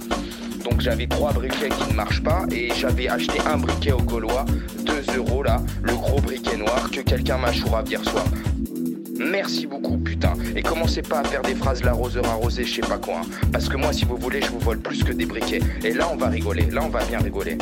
[0.64, 4.44] Donc j'avais trois briquets qui ne marchent pas et j'avais acheté un briquet au Gaulois,
[4.84, 8.24] 2 euros là, le gros briquet noir que quelqu'un m'a chourave hier soir.
[9.30, 10.34] Merci beaucoup, putain.
[10.54, 13.16] Et commencez pas à faire des phrases l'arroseur arrosé, je sais pas quoi.
[13.16, 13.48] hein.
[13.52, 15.60] Parce que moi, si vous voulez, je vous vole plus que des briquets.
[15.84, 16.66] Et là, on va rigoler.
[16.70, 17.58] Là, on va bien rigoler.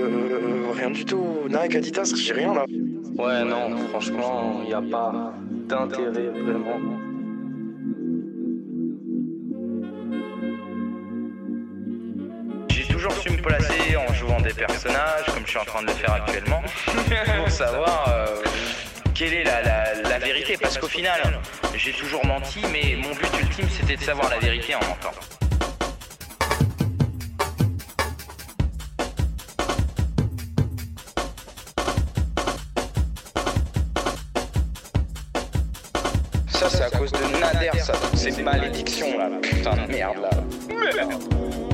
[0.00, 1.24] Euh, rien du tout.
[1.48, 2.64] Nike, Adidas, j'ai rien là.
[3.18, 5.32] Ouais, non, franchement, il n'y a pas
[5.68, 6.80] d'intérêt vraiment.
[12.68, 15.86] J'ai toujours su me placer en jouant des personnages, comme je suis en train de
[15.86, 16.62] le faire actuellement,
[17.38, 18.26] pour savoir euh,
[19.16, 20.56] quelle est la, la- la vérité?
[20.60, 21.40] Parce qu'au final,
[21.74, 25.12] j'ai toujours menti, mais mon but ultime, c'était de savoir la vérité en mentant.
[36.48, 37.92] Ça, c'est à cause de Nader, ça.
[38.14, 39.28] Ces malédictions là.
[39.42, 40.30] Putain de merde là.
[40.94, 41.65] Merde.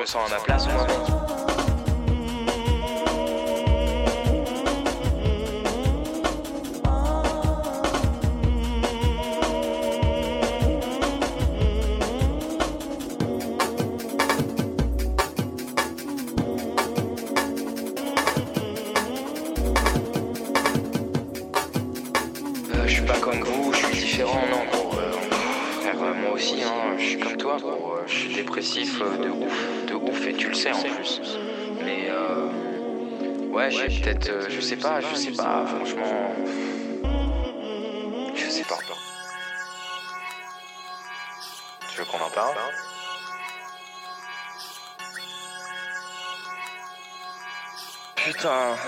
[0.00, 0.66] Me sens à ma place,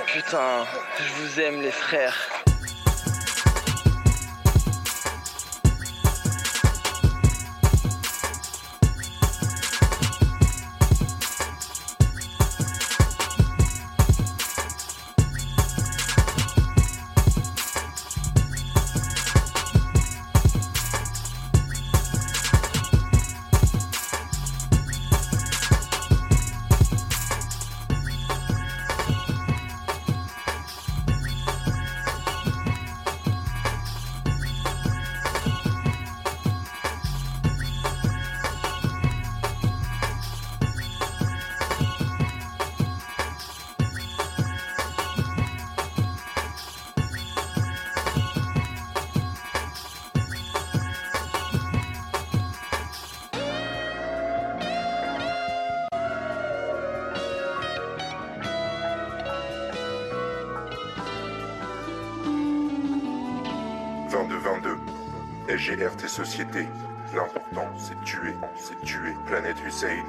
[0.07, 0.67] Putain,
[0.99, 2.42] je vous aime les frères.
[66.13, 66.67] Société.
[67.15, 69.15] L'important, c'est de tuer, c'est de tuer.
[69.25, 70.05] Planète Hussein,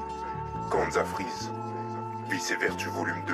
[0.70, 1.50] Gonza Freeze,
[2.30, 3.34] Vice et Vertu Volume 2.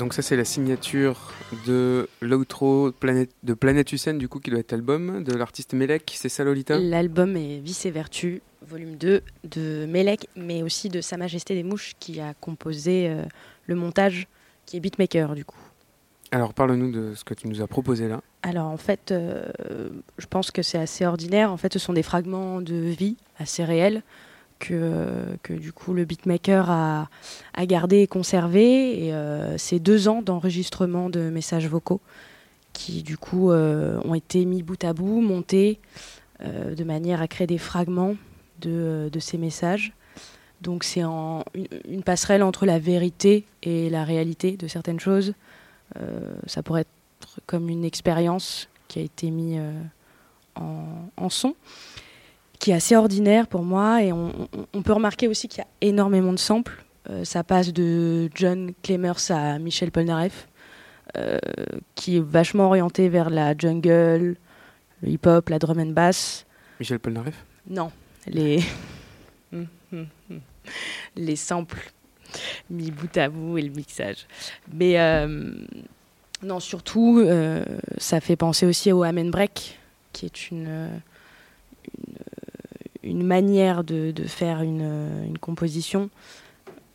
[0.00, 1.32] Donc ça c'est la signature
[1.64, 6.12] de l'outro Planète, de Planète Hussein du coup qui doit être l'album de l'artiste Melek,
[6.16, 6.76] c'est ça Lolita?
[6.76, 11.62] L'album est Vice et Vertu, volume 2 de Melek, mais aussi de Sa Majesté des
[11.62, 13.22] Mouches qui a composé euh,
[13.66, 14.26] le montage,
[14.66, 15.67] qui est beatmaker du coup.
[16.30, 18.20] Alors parle-nous de ce que tu nous as proposé là.
[18.42, 19.48] Alors en fait, euh,
[20.18, 21.50] je pense que c'est assez ordinaire.
[21.52, 24.02] En fait, ce sont des fragments de vie assez réels
[24.58, 27.08] que, que du coup le beatmaker a,
[27.54, 29.06] a gardé et conservé.
[29.06, 32.00] Et euh, c'est deux ans d'enregistrement de messages vocaux
[32.74, 35.80] qui du coup euh, ont été mis bout à bout, montés
[36.40, 38.14] de manière à créer des fragments
[38.60, 39.92] de, de ces messages.
[40.60, 45.34] Donc c'est une passerelle entre la vérité et la réalité de certaines choses.
[46.00, 49.72] Euh, ça pourrait être comme une expérience qui a été mise euh,
[50.56, 50.84] en,
[51.16, 51.54] en son,
[52.58, 54.02] qui est assez ordinaire pour moi.
[54.02, 56.84] Et on, on- on peut remarquer aussi qu'il y a énormément de samples.
[57.10, 60.46] Euh, ça passe de John Clemers à Michel Polnareff,
[61.16, 61.38] euh,
[61.94, 64.36] qui est vachement orienté vers la jungle,
[65.02, 66.44] le hip-hop, la drum and bass.
[66.80, 67.44] Michel Polnareff?
[67.68, 67.90] Non,
[68.26, 68.62] les
[71.16, 71.92] les samples
[72.70, 74.26] mis bout à bout et le mixage.
[74.72, 75.52] Mais euh,
[76.42, 77.64] non, surtout, euh,
[77.98, 79.78] ça fait penser aussi au Amen Break,
[80.12, 80.88] qui est une,
[83.02, 86.10] une, manière de, faire une, composition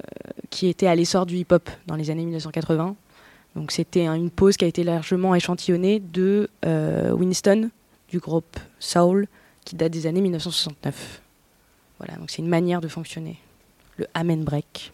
[0.02, 2.96] euh, qui était à l'essor du hip-hop dans les années 1980.
[3.56, 6.50] Donc c'était un- une pause qui a été largement échantillonnée de
[7.14, 7.70] Winston,
[8.10, 9.28] du groupe Soul,
[9.66, 11.22] qui date des années 1969.
[12.00, 13.38] Voilà, donc c'est une manière de fonctionner.
[13.98, 14.92] Le Amen Break.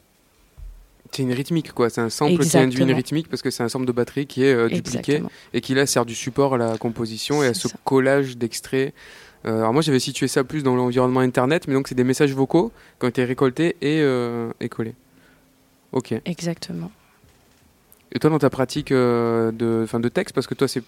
[1.12, 1.90] C'est une rythmique, quoi.
[1.90, 2.96] C'est un sample qui induit une Exactement.
[2.96, 5.32] rythmique parce que c'est un sample de batterie qui est euh, dupliqué Exactement.
[5.54, 7.78] et qui là sert du support à la composition et à ce ça.
[7.84, 8.94] collage d'extraits.
[9.46, 12.34] Euh, alors moi j'avais situé ça plus dans l'environnement internet, mais donc c'est des messages
[12.34, 14.96] vocaux qui ont été récoltés et, euh, et collés.
[15.94, 16.14] Ok.
[16.26, 16.92] Exactement.
[18.12, 20.84] Et toi dans ta pratique de, fin, de texte, parce que toi c'est,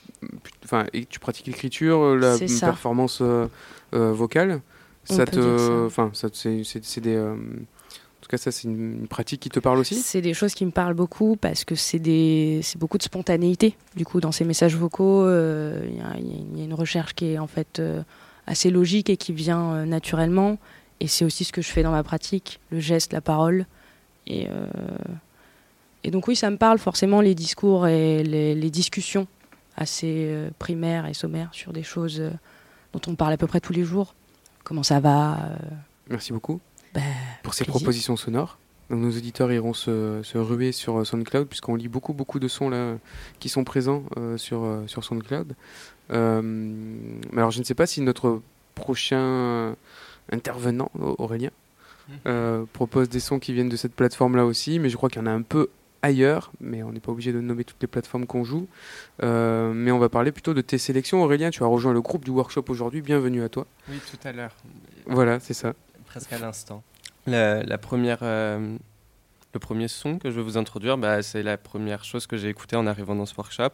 [0.63, 3.23] enfin, tu pratiques l'écriture, la performance
[3.91, 4.61] vocale,
[5.09, 7.23] On ça te, enfin, c'est, des,
[8.31, 9.95] cas ça c'est une, pratique qui te parle aussi.
[9.95, 13.75] C'est des choses qui me parlent beaucoup parce que c'est des, beaucoup de spontanéité.
[13.95, 17.13] Du coup, dans ces messages vocaux, euh, il y, a- il y a une recherche
[17.13, 18.01] qui est en fait euh,
[18.47, 20.57] assez logique et qui vient euh, naturellement.
[20.99, 23.65] Et c'est aussi ce que je fais dans ma pratique, le geste, la parole.
[24.27, 24.47] Et,
[26.03, 29.25] et donc oui, ça me parle forcément les discours et les, les discussions
[29.75, 32.21] assez primaires et sommaires sur des choses
[32.93, 34.13] dont on parle à peu près tous les jours.
[34.63, 35.39] Comment ça va
[36.07, 36.59] Merci beaucoup
[36.93, 37.01] bah,
[37.43, 37.79] pour ces plaisir.
[37.79, 38.57] propositions sonores.
[38.89, 42.47] Donc, nos auditeurs iront se, se ruer sur euh, SoundCloud puisqu'on lit beaucoup beaucoup de
[42.49, 42.95] sons là
[43.39, 45.55] qui sont présents euh, sur euh, sur SoundCloud.
[46.11, 48.41] Euh, mais alors je ne sais pas si notre
[48.75, 49.75] prochain
[50.31, 51.51] intervenant Au- Aurélien
[52.25, 55.21] euh, propose des sons qui viennent de cette plateforme là aussi, mais je crois qu'il
[55.21, 55.69] y en a un peu
[56.01, 58.67] ailleurs, mais on n'est pas obligé de nommer toutes les plateformes qu'on joue.
[59.23, 61.23] Euh, mais on va parler plutôt de tes sélections.
[61.23, 63.01] Aurélien, tu as rejoint le groupe du workshop aujourd'hui.
[63.01, 63.67] Bienvenue à toi.
[63.87, 64.55] Oui, tout à l'heure.
[65.05, 65.73] Voilà, c'est ça.
[66.11, 66.83] Presque à l'instant.
[67.25, 68.77] La, première, euh,
[69.53, 72.49] le premier son que je vais vous introduire, bah, c'est la première chose que j'ai
[72.49, 73.71] écoutée en arrivant dans ce workshop.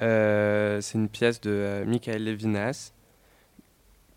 [0.00, 2.92] Euh, c'est une pièce de euh, Michael Levinas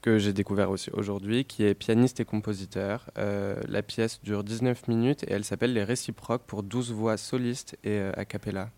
[0.02, 3.10] que j'ai découvert aussi aujourd'hui, qui est pianiste et compositeur.
[3.16, 8.00] La pièce dure 19 minutes et elle s'appelle Les Réciproques pour 12 voix solistes et
[8.00, 8.70] a cappella.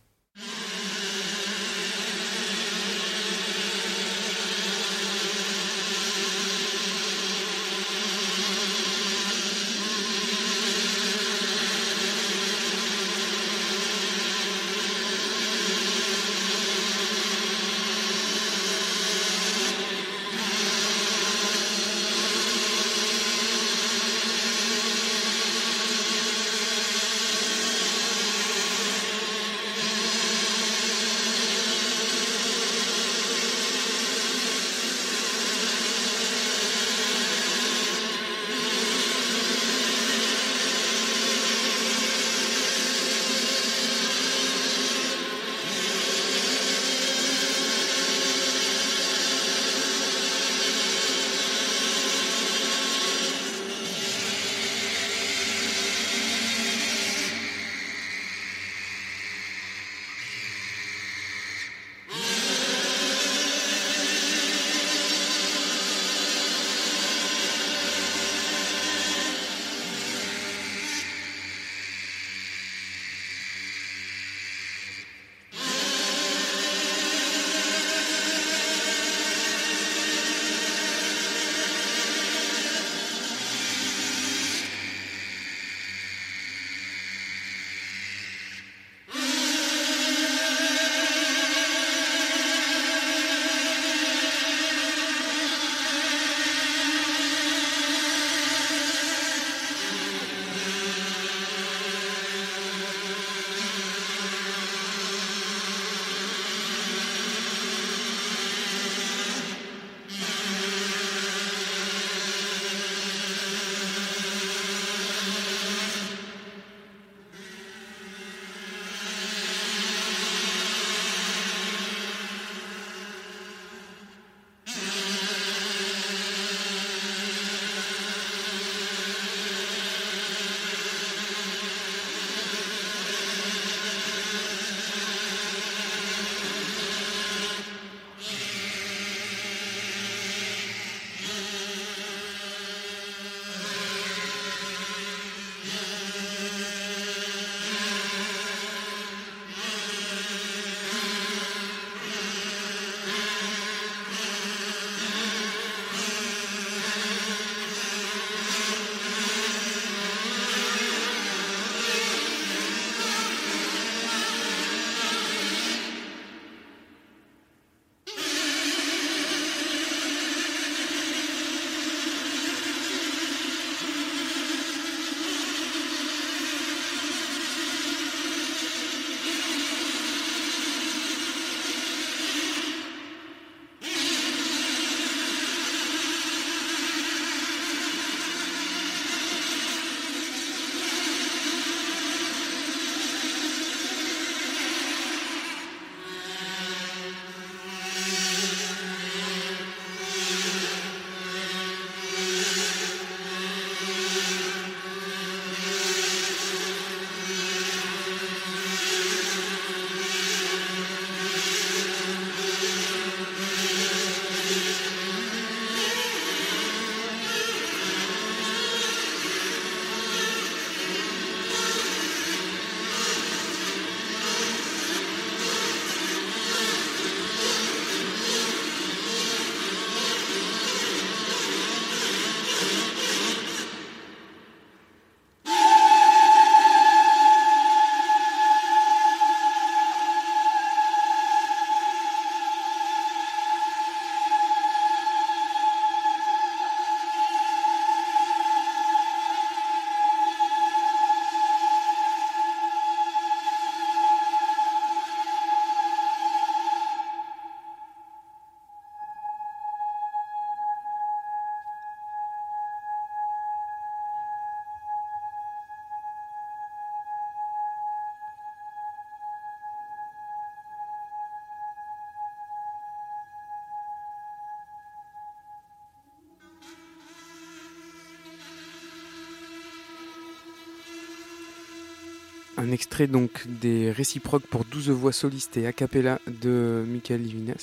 [282.68, 287.55] Un extrait donc des réciproques pour 12 voix solistes et a cappella de Michael Livines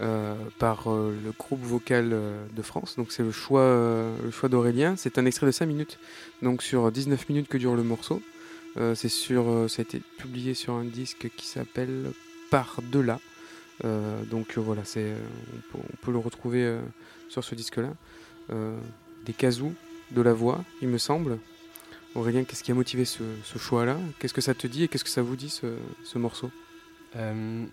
[0.00, 2.96] euh, par euh, le groupe vocal euh, de France.
[2.96, 4.96] Donc c'est le choix, choix d'Aurélien.
[4.96, 5.98] C'est un extrait de 5 minutes,
[6.42, 8.22] donc sur 19 minutes que dure le morceau.
[8.94, 12.12] C'est sur, ça a été publié sur un disque qui s'appelle
[12.50, 13.20] Par delà.
[13.86, 16.76] Euh, donc voilà, c'est, on, peut, on peut le retrouver
[17.30, 17.94] sur ce disque-là.
[19.24, 19.72] Des casous,
[20.10, 21.38] de la voix, il me semble.
[22.16, 23.22] Aurélien, qu'est-ce qui a motivé ce,
[23.58, 23.98] choix-là?
[24.18, 26.50] Qu'est-ce que ça te dit et qu'est-ce que ça vous dit ce, ce morceau?
[27.14, 27.66] Euh,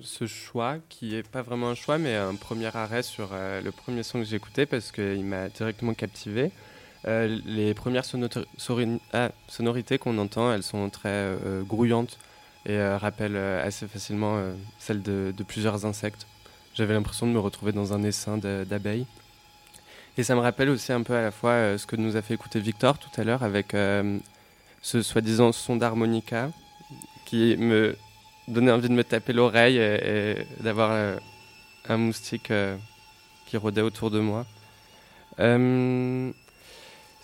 [0.00, 3.70] ce choix, qui est pas vraiment un choix, mais un premier arrêt sur euh, le
[3.70, 6.50] premier son que j'ai écouté parce qu'il m'a directement captivé.
[7.06, 8.04] Euh, les premières
[9.12, 11.36] ah, sonorités qu'on entend, elles sont très
[11.66, 12.18] grouillantes
[12.66, 14.40] et rappellent assez facilement
[14.78, 16.26] celles de, de plusieurs insectes.
[16.74, 19.06] J'avais l'impression de me retrouver dans un essaim d'abeilles.
[20.18, 22.22] Et ça me rappelle aussi un peu à la fois euh, ce que nous a
[22.22, 24.18] fait écouter Victor tout à l'heure avec euh,
[24.82, 26.50] ce soi-disant son d'harmonica
[27.24, 27.96] qui me
[28.46, 31.16] donnait envie de me taper l'oreille et, d'avoir euh,
[31.88, 32.52] un moustique
[33.46, 34.44] qui rôdait autour de moi.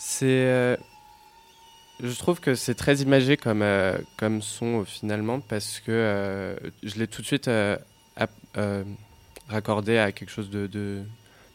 [0.01, 0.79] C'est,
[2.01, 3.65] je trouve que c'est très imagé comme,
[4.17, 7.51] comme son finalement parce que je l'ai tout de suite
[9.49, 11.03] raccordé à quelque chose de, de,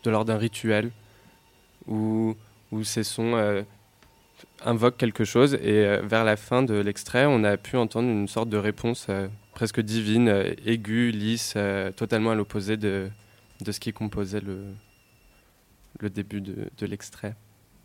[0.04, 0.92] de l'ordre d'un rituel
[1.88, 2.36] où,
[2.72, 3.64] où ces sons euh,
[4.66, 8.28] invoquent quelque chose et euh, vers la fin de l'extrait, on a pu entendre une
[8.28, 13.10] sorte de réponse euh, presque divine, euh, aiguë, lisse, euh, totalement à l'opposé de,
[13.62, 14.66] de ce qui composait le,
[16.00, 17.36] le début de, de l'extrait.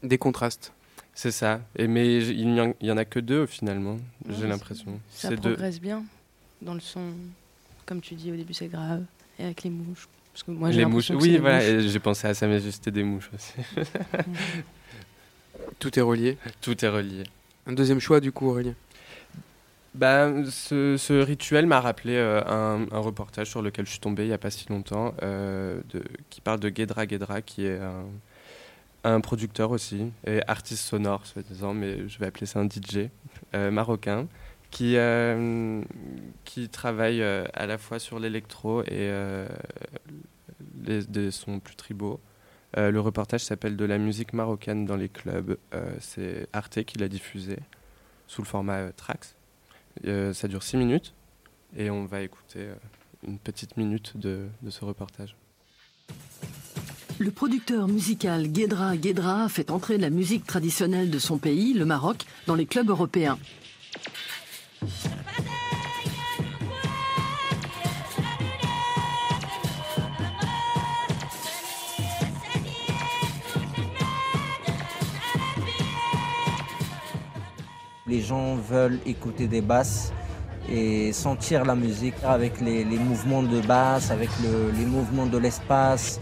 [0.02, 0.72] Des contrastes.
[1.14, 1.60] C'est ça.
[1.74, 3.96] Et mais il n'y en, il y en a que deux finalement,
[4.28, 5.00] j'ai l'impression.
[5.10, 5.54] Ça deux.
[5.54, 6.04] progresse bien
[6.62, 7.12] dans le son.
[7.86, 9.02] Comme tu dis au début, c'est grave.
[9.38, 10.08] Et avec les mouches.
[10.38, 13.02] Parce que moi, j'ai les mouches, oui, les voilà, j'ai pensé à Sa Majesté des
[13.02, 13.54] mouches aussi.
[15.80, 16.38] Tout est relié.
[16.60, 17.24] Tout est relié.
[17.66, 18.74] Un deuxième choix du coup, Aurélien.
[19.96, 24.22] Bah, ce, ce rituel m'a rappelé euh, un, un reportage sur lequel je suis tombé
[24.22, 27.80] il n'y a pas si longtemps, euh, de, qui parle de Guedra Guedra, qui est
[27.80, 28.04] un,
[29.02, 33.08] un producteur aussi, et artiste sonore, soi-disant, mais je vais appeler ça un DJ
[33.56, 34.28] euh, marocain,
[34.70, 35.82] qui, euh,
[36.44, 39.48] qui travaille euh, à la fois sur l'électro et euh,
[40.84, 42.20] les, des sons plus tribaux.
[42.76, 45.56] Euh, le reportage s'appelle De la musique marocaine dans les clubs.
[45.74, 47.56] Euh, C'est Arte qui l'a diffusé
[48.26, 49.34] sous le format euh, Trax.
[50.32, 51.14] Ça dure 6 minutes
[51.76, 52.68] et on va écouter
[53.26, 55.34] une petite minute de, ce reportage.
[57.18, 62.26] Le producteur musical Guedra Guedra fait entrer la musique traditionnelle de son pays, le Maroc,
[62.46, 63.38] dans les clubs européens.
[78.08, 80.12] Les gens veulent écouter des basses
[80.70, 86.20] et sentir la musique avec les, mouvements de basse, avec le- les mouvements de l'espace.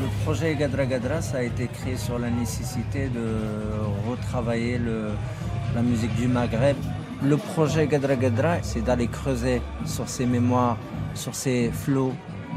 [0.00, 3.26] Le projet Gadra Gadra, ça a été créé sur la nécessité de
[4.08, 5.10] retravailler le-
[5.74, 6.76] la musique du Maghreb.
[7.22, 10.76] Le projet Gadra Gadra, c'est d'aller creuser sur ces mémoires,
[11.14, 12.12] sur ces flots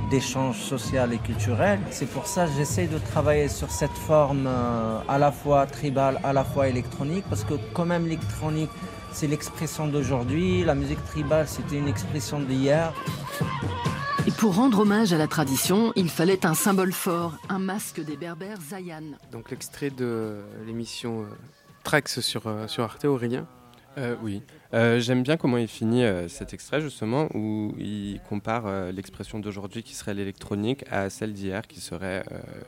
[0.09, 1.79] d'échanges social et culturel.
[1.89, 6.19] C'est pour ça que j'essaie de travailler sur cette forme euh, à la fois tribale,
[6.23, 8.69] à la fois électronique, parce que quand même l'électronique,
[9.11, 12.93] c'est l'expression d'aujourd'hui, la musique tribale, c'était une expression d'hier.
[14.27, 18.17] Et pour rendre hommage à la tradition, il fallait un symbole fort, un masque des
[18.17, 19.03] berbères Zayan.
[19.31, 21.27] Donc l'extrait de l'émission euh,
[21.83, 23.47] Trax sur, euh, sur Arte, Aurélien.
[23.97, 24.43] Euh, oui.
[24.73, 29.39] Euh, J'aime bien comment il finit euh, cet extrait justement où il compare euh, l'expression
[29.39, 32.23] d'aujourd'hui qui serait l'électronique à celle d'hier qui serait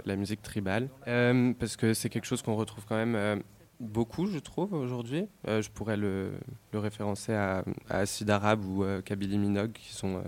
[0.05, 0.89] la musique tribale.
[1.05, 3.43] Parce que c'est quelque chose qu'on retrouve quand même
[3.79, 5.27] beaucoup, je trouve, aujourd'hui.
[5.45, 6.31] Je pourrais le,
[6.73, 10.21] référencer à, à Acid Arabe ou Kabylie Minogue qui sont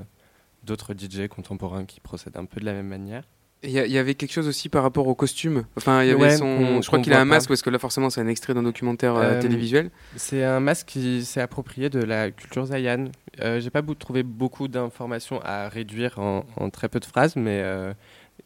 [0.64, 3.24] d'autres DJ contemporains qui procèdent un peu de la même manière.
[3.64, 5.66] Il y, avait quelque chose aussi par rapport au costume.
[5.78, 6.82] Enfin, il y avait Ouais, son.
[6.82, 7.52] je crois qu'il a un masque pas.
[7.54, 9.92] parce que là, forcément, c'est un extrait d'un documentaire euh, Euh, télévisuel.
[10.16, 13.06] C'est un masque qui s'est approprié de la culture Zayan.
[13.40, 17.62] Euh, J'ai pas trouvé beaucoup d'informations à réduire en, en très peu de phrases, mais
[17.62, 17.94] euh,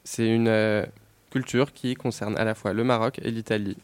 [0.03, 0.85] c'est une
[1.31, 3.77] culture qui concerne à la fois le Maroc et l'Italie.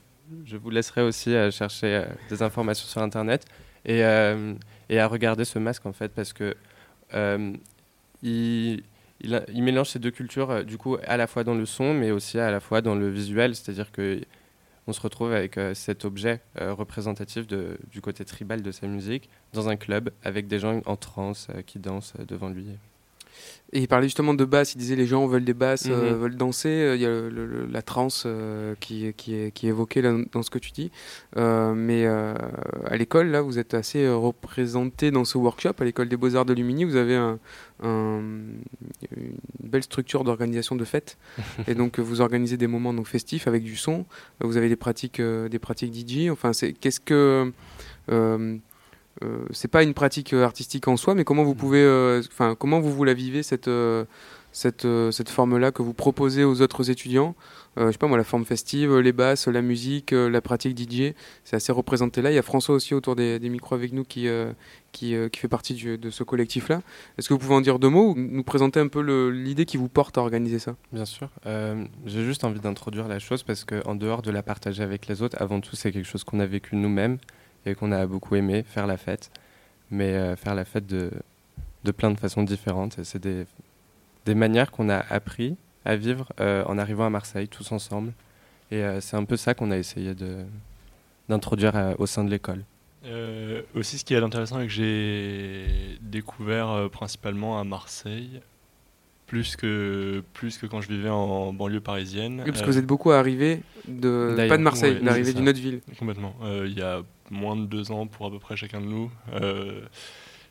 [0.46, 3.46] Je vous laisserai aussi chercher des informations sur Internet
[3.86, 4.00] et,
[4.90, 6.56] et à regarder ce masque en fait parce que
[8.24, 8.84] il,
[9.24, 12.12] il, mélange ces deux cultures euh, du coup à la fois dans le son mais
[12.12, 14.22] aussi à la fois dans le visuel, c'est-à-dire que
[14.88, 19.30] on se retrouve avec euh, cet objet euh, représentatif du côté tribal de sa musique
[19.54, 22.68] dans un club avec des gens en transe qui dansent devant lui.
[23.74, 26.20] Et il parlait justement de basse, il disait les gens veulent des basses, euh, Mhm.
[26.22, 29.52] veulent danser, Euh, il y a le- le- le- la trance euh, qui, qui, est,
[29.52, 30.92] qui est évoquée là, dans ce que tu dis.
[31.38, 32.34] Euh, mais euh,
[32.86, 36.44] à l'école, là, vous êtes assez euh, représenté dans ce workshop, à l'école des beaux-arts
[36.46, 37.40] de Lumini, vous avez un,
[37.82, 38.20] un-
[39.16, 41.18] une belle structure d'organisation de fêtes.
[41.68, 44.06] et donc vous organisez des moments donc, festifs avec du son,
[44.42, 47.52] vous avez des pratiques, euh, des pratiques DJ, enfin c'est qu'est-ce que...
[49.24, 52.56] euh, c'est pas une pratique euh, artistique en soi, mais comment vous pouvez, euh, enfin,
[52.58, 54.06] comment vous vous la vivez cette euh,
[54.54, 57.36] cette cette forme-là que vous proposez aux autres étudiants?
[57.78, 61.14] Je sais pas moi, la forme festive, les basses, la musique, la pratique DJ,
[61.46, 62.30] c'est assez représenté là.
[62.30, 64.28] Il y a François aussi autour des, des micros avec nous qui
[64.92, 66.82] qui, qui fait partie du- de ce collectif-là.
[67.18, 69.78] Est-ce que vous pouvez en dire deux mots ou nous présenter un peu l'idée qui
[69.78, 70.76] vous porte à organiser ça?
[70.92, 71.30] Bien sûr.
[72.06, 75.38] J'ai juste envie d'introduire la chose parce qu'en dehors de la partager avec les autres,
[75.40, 77.20] avant tout, c'est quelque chose qu'on a vécu nous-mêmes
[77.66, 79.30] et qu'on a beaucoup aimé, faire la fête.
[79.90, 81.12] Mais euh, faire la fête de,
[81.84, 82.98] de plein de façons différentes.
[83.00, 83.46] Et C'est des,
[84.26, 88.14] des manières qu'on a appris à vivre euh, en arrivant à Marseille, tous ensemble.
[88.72, 90.46] Et euh, c'est un peu ça qu'on a essayé de-
[91.28, 92.64] d'introduire euh, au sein de l'école.
[93.06, 95.66] Euh, aussi, ce qui est intéressant et que j'ai
[96.02, 98.40] découvert euh, principalement à Marseille,
[99.28, 102.42] plus que, plus que quand je vivais en banlieue parisienne.
[102.46, 105.60] Oui, parce que vous êtes beaucoup arrivé de pas de Marseille, ouais, d'arriver d'une autre
[105.60, 105.82] ville.
[105.98, 106.36] Complètement.
[106.44, 107.02] Euh, il y a
[107.32, 109.12] moins de deux ans pour à peu près chacun de nous.
[109.34, 109.82] euh,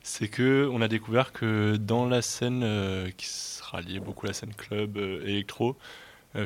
[0.02, 4.30] c'est que on a découvert que dans la scène euh, qui se ralliait beaucoup à
[4.30, 5.76] la scène club euh, électro,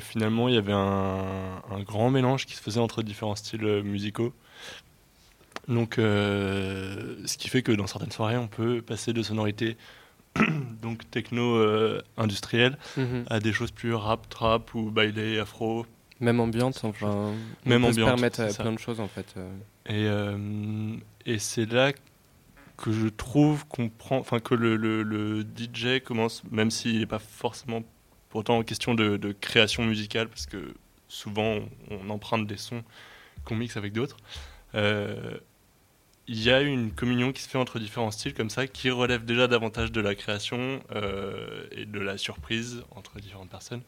[0.01, 4.33] finalement il y avait un, un grand mélange qui se faisait entre différents styles musicaux.
[5.69, 9.77] Donc, ce qui fait que dans certaines soirées, on peut passer de sonorités
[10.83, 12.03] donc techno euh,
[12.97, 13.25] Mhm.
[13.31, 15.87] à des choses plus rap, trap ou bailé, afro.
[16.21, 17.35] Même ambiance, enfin.
[17.65, 17.95] on Même peut ambiance.
[17.95, 19.35] se permettre plein de choses en fait.
[19.91, 20.97] Euh.
[21.27, 21.93] Et, c'est là
[22.77, 27.83] que je trouve qu'on prend, enfin que le, DJ commence, même s'il n'est pas forcément
[28.29, 30.75] pour autant en question de, création musicale, parce que
[31.09, 31.61] souvent
[31.91, 32.83] on, emprunte des sons
[33.45, 34.17] qu'on mixe avec d'autres.
[34.75, 35.39] euh,
[36.27, 39.25] il y a une communion qui se fait entre différents styles comme ça, qui relève
[39.25, 43.83] déjà davantage de la création euh, et de la surprise entre différentes personnes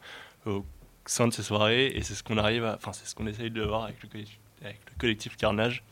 [0.45, 0.65] au
[1.05, 1.87] sein de ces soirées.
[1.87, 4.39] Et c'est ce qu'on arrive enfin c'est ce qu'on essaye de voir avec le collectif,
[4.63, 5.83] avec le collectif Carnage.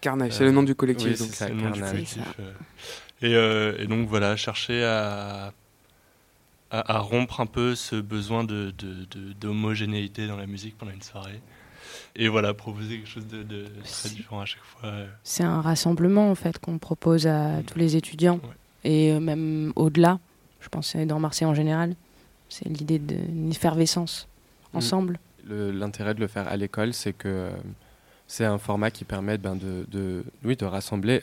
[0.00, 1.48] Carnage, c'est le nom du collectif, oui, donc.
[1.48, 2.22] le nom du collectif.
[2.40, 2.52] Euh.
[3.20, 5.52] Et, euh, et donc voilà, chercher à,
[6.70, 10.92] à, à rompre un peu ce besoin de, de- de- d'homogénéité dans la musique pendant
[10.92, 11.40] une soirée.
[12.14, 14.88] Et voilà, proposer quelque chose de, de très différent à chaque fois.
[14.88, 15.06] euh.
[15.24, 18.40] C'est un rassemblement en fait qu'on propose à tous les étudiants
[18.84, 20.20] et euh, même au-delà.
[20.60, 21.94] Je pense dans Marseille en général,
[22.48, 24.28] c'est l'idée d'une effervescence
[24.74, 25.18] ensemble.
[25.46, 27.50] Le- L'intérêt de le faire à l'école, c'est que euh,
[28.28, 31.22] c'est un format qui permet ben, de, de- oui, de rassembler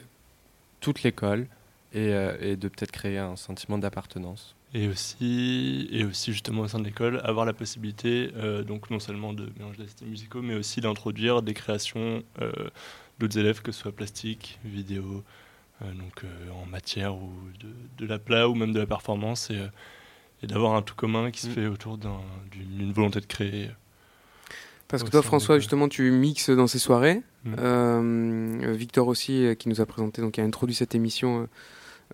[0.82, 1.48] toute l'école
[1.94, 4.54] et, euh, et de peut-être créer un sentiment d'appartenance.
[4.74, 9.00] Et aussi, et aussi justement au sein de l'école, avoir la possibilité, euh, donc non
[9.00, 12.52] seulement de mélanger des styles musicaux, mais aussi d'introduire des créations euh,
[13.20, 15.24] d'autres élèves, que ce soit plastique, vidéo,
[15.82, 19.62] donc en matière ou de, de la plat ou même de la performance, et,
[20.44, 22.20] et d'avoir un tout commun qui se fait autour d'un-
[22.52, 23.70] d'une d'une volonté de créer.
[25.00, 27.22] Parce que toi, François, justement, tu mixes dans ces soirées.
[27.46, 27.56] Mhm.
[27.60, 31.48] Euh, Victor aussi, euh, qui nous a présenté, donc qui a introduit cette émission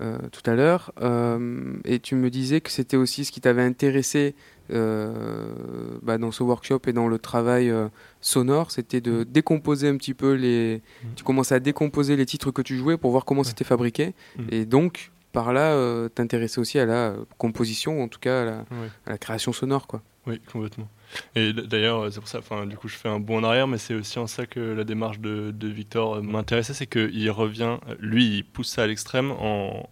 [0.01, 0.91] euh, tout à l'heure.
[1.01, 4.35] Euh, et tu me disais que c'était aussi ce qui t'avait intéressé
[4.69, 7.73] bah, dans ce workshop et dans le travail
[8.21, 10.81] sonore, c'était de décomposer un petit peu les.
[11.17, 14.13] Tu commençais à décomposer les titres que tu jouais pour voir comment c'était fabriqué.
[14.49, 15.75] Et donc, par là,
[16.09, 18.89] t'intéresser aussi à la composition, ou en tout cas à la, Ouais.
[19.05, 20.01] à la création sonore, quoi.
[20.27, 20.87] Oui, complètement.
[21.35, 23.67] Et d'ailleurs, euh, c'est pour ça, enfin, du coup, je fais un bond en arrière,
[23.67, 27.77] mais c'est aussi en ça que la démarche de, Victor euh, m'intéressait, c'est qu'il revient,
[27.87, 29.89] euh, lui, il pousse ça à l'extrême en,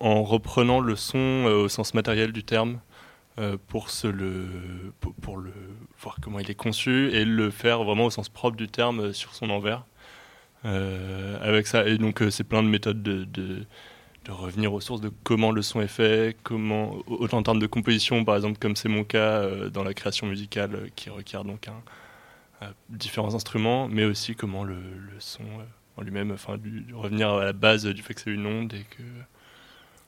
[0.00, 2.80] en reprenant le son au sens matériel du terme
[3.68, 4.46] pour, se le,
[5.20, 5.52] pour, le
[6.00, 9.34] voir comment il est conçu et le faire vraiment au sens propre du terme sur
[9.34, 9.84] son envers.
[10.64, 13.66] Avec ça, et donc c'est plein de méthodes de, de,
[14.26, 17.66] de revenir aux sources de comment le son est fait, comment, autant en termes de
[17.66, 21.44] composition, par exemple, comme c'est mon cas euh, dans la création musicale euh, qui requiert
[21.44, 25.62] donc un, euh, différents instruments, mais aussi comment le, le son euh,
[25.96, 26.58] en lui-même, enfin,
[26.94, 29.02] revenir à la base du fait que c'est une onde et que.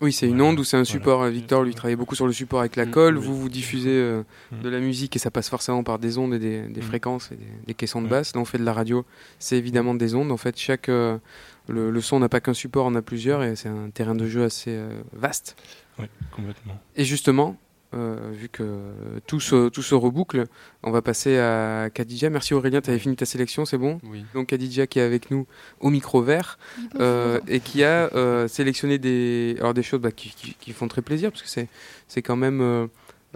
[0.00, 1.24] Oui, c'est une onde ou c'est un support.
[1.26, 3.18] Victor, lui, travaillait beaucoup sur le support avec la Mm, colle.
[3.18, 3.24] oui.
[3.26, 6.38] Vous, vous diffusez euh, de la musique et ça passe forcément par des ondes et
[6.38, 6.84] des, des Mm.
[6.84, 8.32] fréquences et des, des caissons de basse.
[8.34, 9.04] Là, on fait de la radio.
[9.40, 10.30] C'est évidemment des ondes.
[10.30, 11.18] En fait, chaque, euh,
[11.68, 14.26] le, le son n'a pas qu'un support, on a plusieurs et c'est un terrain de
[14.26, 15.56] jeu assez euh, vaste.
[15.98, 16.80] Oui, complètement.
[16.96, 17.56] Et justement,
[17.94, 18.64] euh, vu que
[19.26, 20.44] tout se, tout se reboucle,
[20.82, 22.28] on va passer à Khadija.
[22.30, 23.98] Merci Aurélien, tu avais fini ta sélection, c'est bon?
[24.04, 24.24] Oui.
[24.34, 25.46] Donc Khadija qui est avec nous
[25.80, 26.58] au micro vert
[27.00, 30.86] euh, et qui a euh, sélectionné des, alors des choses bah, qui, qui- qui font
[30.88, 31.68] très plaisir parce que c'est,
[32.08, 32.60] c'est quand même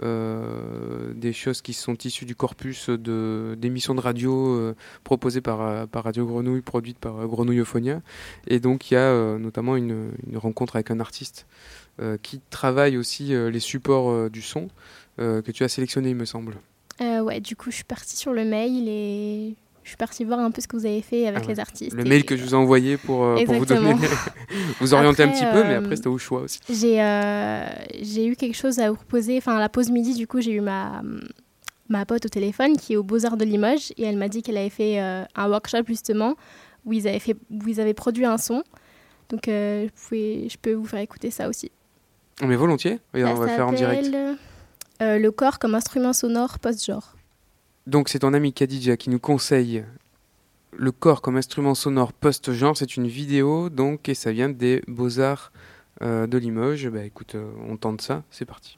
[0.01, 5.85] euh, des choses qui sont issues du corpus d'émissions de radio euh, proposées par, euh,
[5.85, 8.01] par Radio Grenouille, produites par Grenouille Euphonia.
[8.47, 11.45] Et donc il y a notamment une, une rencontre avec un artiste
[12.23, 14.67] qui travaille aussi les supports du son
[15.17, 16.57] que tu as sélectionné, il me semble.
[16.99, 20.49] Ouais, du coup, je suis partie sur le mail et je suis partie voir un
[20.51, 21.53] peu ce que vous avez fait avec Ah ouais.
[21.53, 21.93] les artistes.
[21.93, 24.21] Le et- mail que je vous ai envoyé pour, euh, pour vous donner, Exactement.
[24.79, 26.59] vous orienter un petit peu, mais euh, après c'était au choix aussi.
[26.69, 27.65] J'ai euh,
[28.01, 29.37] j'ai eu quelque chose à vous proposer.
[29.37, 31.01] Enfin, à la pause midi, du coup, j'ai eu ma,
[31.89, 34.57] ma pote au téléphone qui est aux Beaux-Arts de Limoges et elle m'a dit qu'elle
[34.57, 36.35] avait fait un workshop justement
[36.85, 38.63] où ils avaient, fait, où ils avaient produit un son.
[39.29, 41.71] Donc, je peux vous faire écouter ça aussi.
[42.41, 44.09] Mais volontiers, Ça on va faire en direct.
[45.01, 47.15] le corps comme instrument sonore post-genre.
[47.85, 49.83] Donc c'est ton ami Khadija qui nous conseille
[50.71, 52.77] le corps comme instrument sonore post-genre.
[52.77, 55.51] C'est une vidéo donc et ça vient des Beaux-Arts
[56.01, 56.89] euh, de Limoges.
[56.89, 58.77] Bah écoute, euh, on tente ça, c'est parti.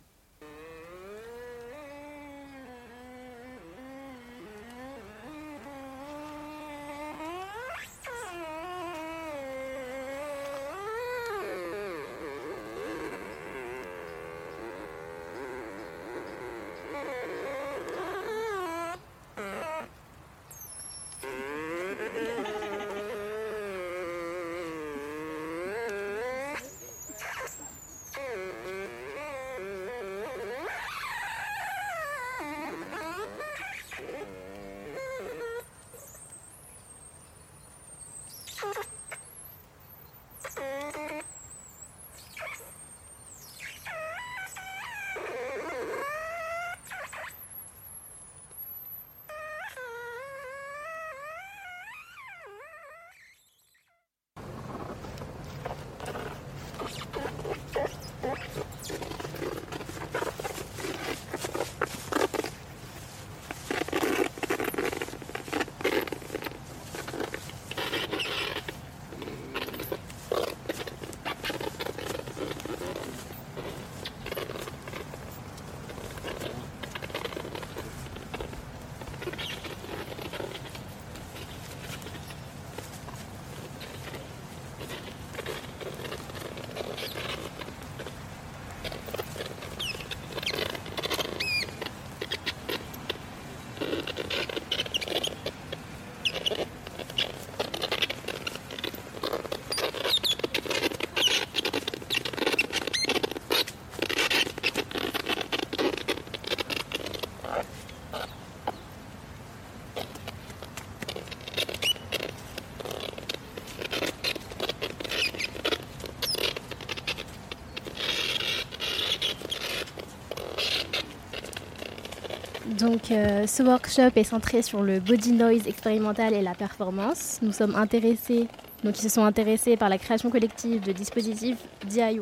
[122.85, 127.39] Donc, euh, ce workshop est centré sur le body noise expérimental et la performance.
[127.41, 128.45] Nous sommes intéressés,
[128.83, 131.57] donc ils se sont intéressés par la création collective de dispositifs
[131.87, 132.19] DIY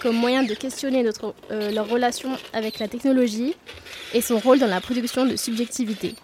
[0.00, 3.56] comme moyen de questionner notre, euh, leur relation avec la technologie
[4.14, 6.14] et son rôle dans la production de subjectivité.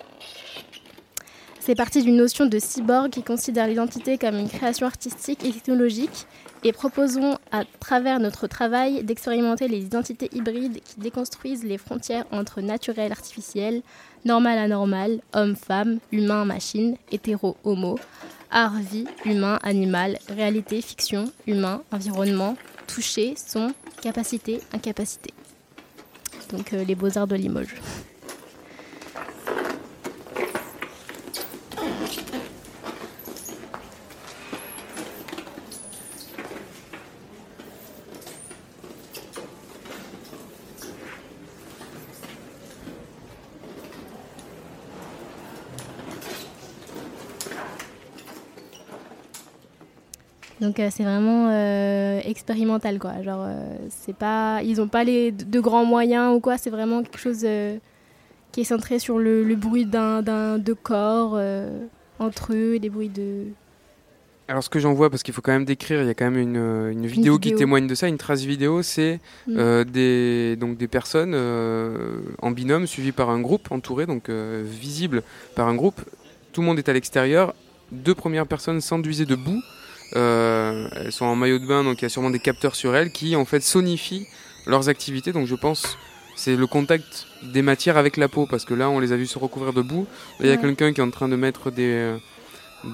[1.58, 6.28] C'est parti d'une notion de cyborg qui considère l'identité comme une création artistique et technologique
[6.64, 12.60] et proposons à travers notre travail d'expérimenter les identités hybrides qui déconstruisent les frontières entre
[12.60, 13.82] naturel, artificiel,
[14.24, 17.98] normal, anormal, homme, femme, humain, machine, hétéro, homo,
[18.50, 22.56] art, vie, humain, animal, réalité, fiction, humain, environnement,
[22.86, 25.32] toucher, son, capacité, incapacité.
[26.50, 27.76] Donc euh, les beaux-arts de Limoges.
[50.68, 53.22] Donc euh, c'est vraiment euh, expérimental quoi.
[53.22, 56.58] Genre euh, c'est pas, ils ont pas les de grands moyens ou quoi.
[56.58, 57.46] C'est vraiment quelque chose
[58.52, 61.40] qui est centré sur le, le bruit d'un de corps
[62.18, 63.44] entre eux, des bruits de.
[64.46, 66.30] Alors ce que j'en vois, parce qu'il faut quand même décrire, il y a quand
[66.30, 69.84] même une, une vidéo, qui témoigne de ça, une trace vidéo, c'est Mm.
[69.84, 71.34] des, donc des personnes
[72.42, 75.22] en binôme suivies par un groupe, entourées, donc visibles
[75.56, 76.02] par un groupe.
[76.52, 77.54] Tout le monde est à l'extérieur,
[77.90, 82.04] deux premières personnes s'enduisaient de boue, Euh, elles sont en maillot de bain, donc il
[82.04, 84.26] y a sûrement des capteurs sur elles qui en fait sonifient
[84.66, 85.98] leurs activités, donc je pense
[86.36, 89.26] c'est le contact des matières avec la peau, parce que là, on les a vus
[89.26, 90.06] se recouvrir de boue.
[90.38, 90.58] Il y a Ouais.
[90.60, 92.16] quelqu'un qui est en train de mettre des, euh,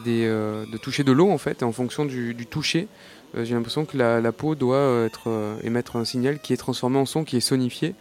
[0.05, 2.89] des euh, de toucher de l'eau en fait, et en fonction du, du toucher.
[3.37, 6.55] euh, J'ai l'impression que la, la peau doit euh, être, euh, émettre un signal qui
[6.55, 7.95] est transformé en son, qui est sonifié.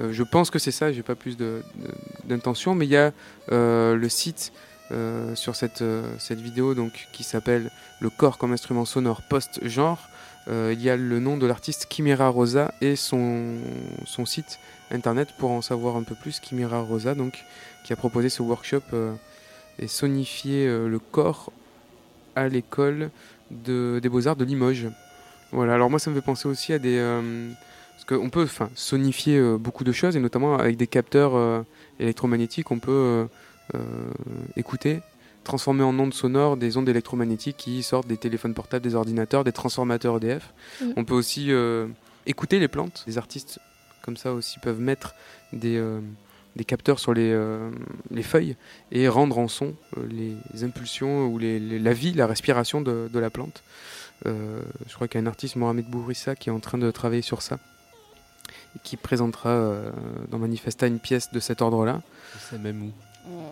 [0.00, 2.96] Euh, je pense que c'est ça, j'ai pas plus de- de- d'intention, mais il y
[2.96, 3.12] a
[3.50, 4.52] euh, le site
[4.90, 7.70] euh, sur cette, euh, cette vidéo donc, qui s'appelle
[8.00, 10.08] Le corps comme instrument sonore post-genre.
[10.48, 13.56] Euh, il y a le nom de l'artiste Chimera Rosa et son,
[14.06, 14.58] son site
[14.90, 16.40] internet pour en savoir un peu plus.
[16.42, 17.44] Chimera Rosa, donc,
[17.84, 19.14] qui a proposé ce workshop euh,
[19.78, 21.52] et sonifier euh, le corps
[22.34, 23.10] à l'école
[23.50, 24.88] de, des Beaux-Arts de Limoges.
[25.52, 26.98] Voilà, alors moi ça me fait penser aussi à des.
[27.92, 31.64] parce qu'on peut sonifier beaucoup de choses, et notamment avec des capteurs
[31.98, 33.26] électromagnétiques, on peut
[34.56, 35.00] écouter,
[35.44, 39.52] transformer en ondes sonores des ondes électromagnétiques qui sortent des téléphones portables, des ordinateurs, des
[39.52, 40.52] transformateurs EDF.
[40.96, 41.86] On peut aussi euh,
[42.26, 43.04] écouter les plantes.
[43.06, 43.58] Les artistes,
[44.02, 45.14] comme ça aussi, peuvent mettre
[45.52, 46.00] des, euh,
[46.56, 47.70] des capteurs sur les, euh,
[48.10, 48.56] les feuilles
[48.92, 53.08] et rendre en son euh, les impulsions ou les, les- la vie, la respiration de,
[53.12, 53.62] de la plante.
[54.26, 56.90] Euh, je crois qu'il y a un artiste, Mohamed Bourissa, qui est en train de
[56.90, 57.58] travailler sur ça
[58.76, 59.90] et qui présentera euh,
[60.30, 62.02] dans Manifesta une pièce de cet ordre-là.
[62.34, 62.92] Je sais même où?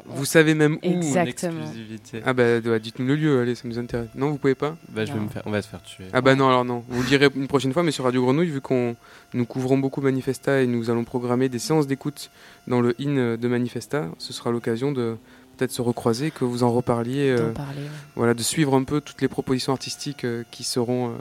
[0.06, 1.60] Vous savez même où Exactement.
[1.60, 2.22] En exclusivité.
[2.24, 4.08] Ah bah ouais, dites-nous le lieu, allez, ça nous intéresse.
[4.14, 6.04] Non, vous pouvez pas Bah, je vais me faire, on va se faire tuer.
[6.12, 6.84] Ah bah non, alors non.
[6.88, 8.96] Vous le direz une prochaine fois, mais sur Radio Grenouille, vu qu'on
[9.34, 12.30] nous couvrons beaucoup Manifesta et nous allons programmer des séances d'écoute
[12.66, 15.16] dans le IN de Manifesta, ce sera l'occasion de
[15.56, 17.88] peut-être se recroiser, que vous en reparliez, euh, D'en parler, ouais.
[18.14, 21.12] voilà, de suivre un peu toutes les propositions artistiques euh, qui seront, euh,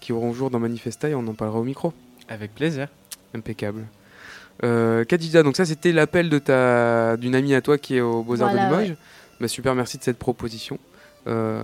[0.00, 1.92] qui auront jour dans Manifesta et on en parlera au micro.
[2.28, 2.88] Avec plaisir.
[3.34, 3.86] Impeccable.
[4.64, 8.22] Euh, Khadija, donc ça c'était l'appel de ta d'une amie à toi qui est au
[8.22, 8.90] Beaux-Arts Voilà, de Limoges.
[8.90, 8.96] ouais.
[9.40, 10.78] Bah, super, merci de cette proposition.
[11.26, 11.62] Euh,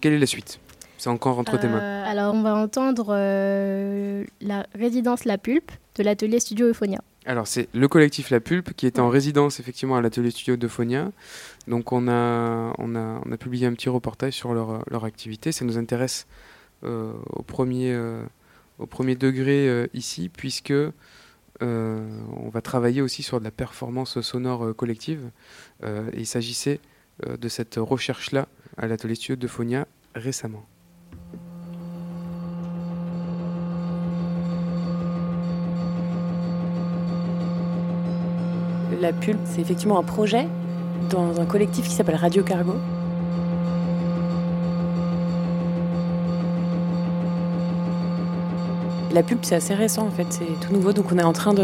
[0.00, 0.60] quelle est la suite?
[0.98, 1.80] C'est encore entre tes mains.
[1.80, 7.00] Euh, alors, on va entendre euh, la résidence La Pulpe de l'atelier Studio Euphonia.
[7.26, 10.68] Alors c'est le collectif La Pulpe qui était en résidence effectivement à l'atelier studio de
[10.68, 11.10] Phonia.
[11.68, 15.50] Donc on a, on a, on a publié un petit reportage sur leur, leur activité.
[15.50, 16.26] Ça nous intéresse
[16.82, 17.98] au, premier,
[18.78, 20.74] au premier degré ici puisque
[21.60, 25.30] on va travailler aussi sur de la performance sonore euh, collective.
[25.84, 26.80] Euh, et il s'agissait
[27.26, 30.64] euh, de cette recherche-là à l'atelier studio de Phonia récemment.
[39.00, 40.48] La Pulpe, c'est effectivement un projet
[41.10, 42.74] dans un collectif qui s'appelle Radio Cargo.
[49.14, 51.54] La Pulpe, c'est assez récent en fait, c'est tout nouveau, donc on est en train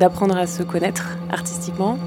[0.00, 1.98] d'apprendre à se connaître artistiquement.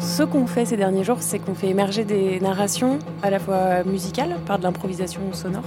[0.00, 3.82] Ce qu'on fait ces derniers jours, c'est qu'on fait émerger des narrations à la fois
[3.82, 5.64] musicales par de l'improvisation sonore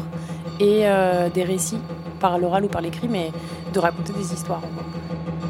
[0.62, 1.82] et euh, des récits
[2.22, 3.32] par l'oral ou par l'écrit, mais
[3.74, 4.62] de raconter des histoires.
[4.64, 5.41] en gros.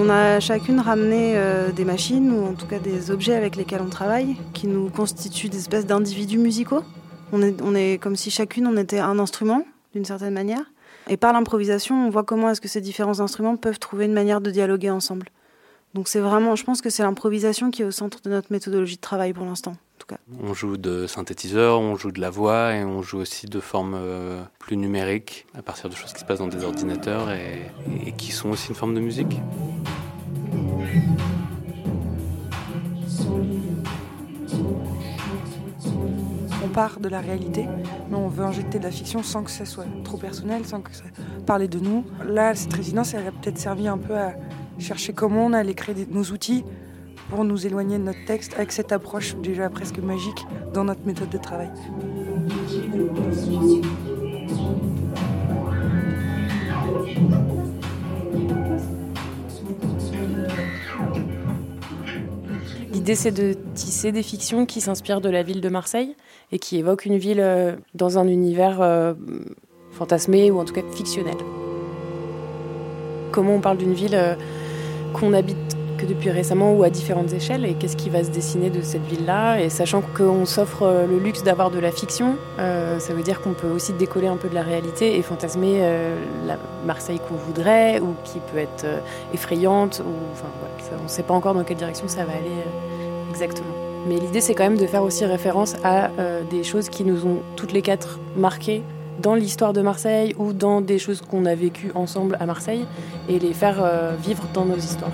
[0.00, 3.80] On a chacune ramené euh, des machines ou en tout cas des objets avec lesquels
[3.82, 6.84] on travaille qui nous constituent des espèces d'individus musicaux.
[7.32, 10.70] On est, on est comme si chacune on était un instrument d'une certaine manière.
[11.08, 14.40] Et par l'improvisation, on voit comment est-ce que ces différents instruments peuvent trouver une manière
[14.40, 15.30] de dialoguer ensemble.
[15.94, 18.96] Donc c'est vraiment, je pense que c'est l'improvisation qui est au centre de notre méthodologie
[18.96, 19.74] de travail pour l'instant,
[20.08, 20.18] cas.
[20.42, 23.94] On joue de synthétiseurs, on joue de la voix et on joue aussi de formes
[23.96, 27.70] euh, plus numériques à partir de choses qui se passent dans des ordinateurs et,
[28.06, 29.40] et qui sont aussi une forme de musique.
[36.64, 37.66] On part de la réalité,
[38.10, 40.94] mais on veut injecter de la fiction sans que ça soit trop personnel, sans que
[40.94, 41.04] ça
[41.46, 42.04] parle de nous.
[42.26, 44.34] Là, cette résidence, elle a peut-être servi un peu à
[44.78, 46.64] chercher comment on allait créer nos outils
[47.28, 51.30] pour nous éloigner de notre texte avec cette approche déjà presque magique dans notre méthode
[51.30, 51.70] de travail.
[62.92, 66.16] L'idée, c'est de tisser des fictions qui s'inspirent de la ville de Marseille
[66.52, 69.14] et qui évoquent une ville euh, dans un univers euh,
[69.92, 71.36] fantasmé ou en tout cas fictionnel.
[73.32, 74.34] Comment on parle d'une ville euh,
[75.12, 75.67] qu'on habite
[75.98, 79.04] que depuis récemment ou à différentes échelles et qu'est-ce qui va se dessiner de cette
[79.06, 79.60] ville-là?
[79.60, 83.42] Et sachant qu'on s'offre euh, le luxe d'avoir de la fiction, euh, ça veut dire
[83.42, 87.34] qu'on peut aussi décoller un peu de la réalité et fantasmer euh, la Marseille qu'on
[87.34, 88.86] voudrait ou qui peut être
[89.34, 90.02] effrayante
[90.98, 92.62] on ne sait pas encore dans quelle direction ça va aller
[93.30, 93.74] exactement.
[94.06, 96.10] Mais l'idée c'est quand même de faire aussi référence à
[96.50, 98.82] des choses qui nous ont toutes les quatre marquées
[99.20, 102.86] dans l'histoire de Marseille ou dans des choses qu'on a vécues ensemble à Marseille
[103.28, 103.84] et les faire
[104.22, 105.10] vivre dans nos histoires.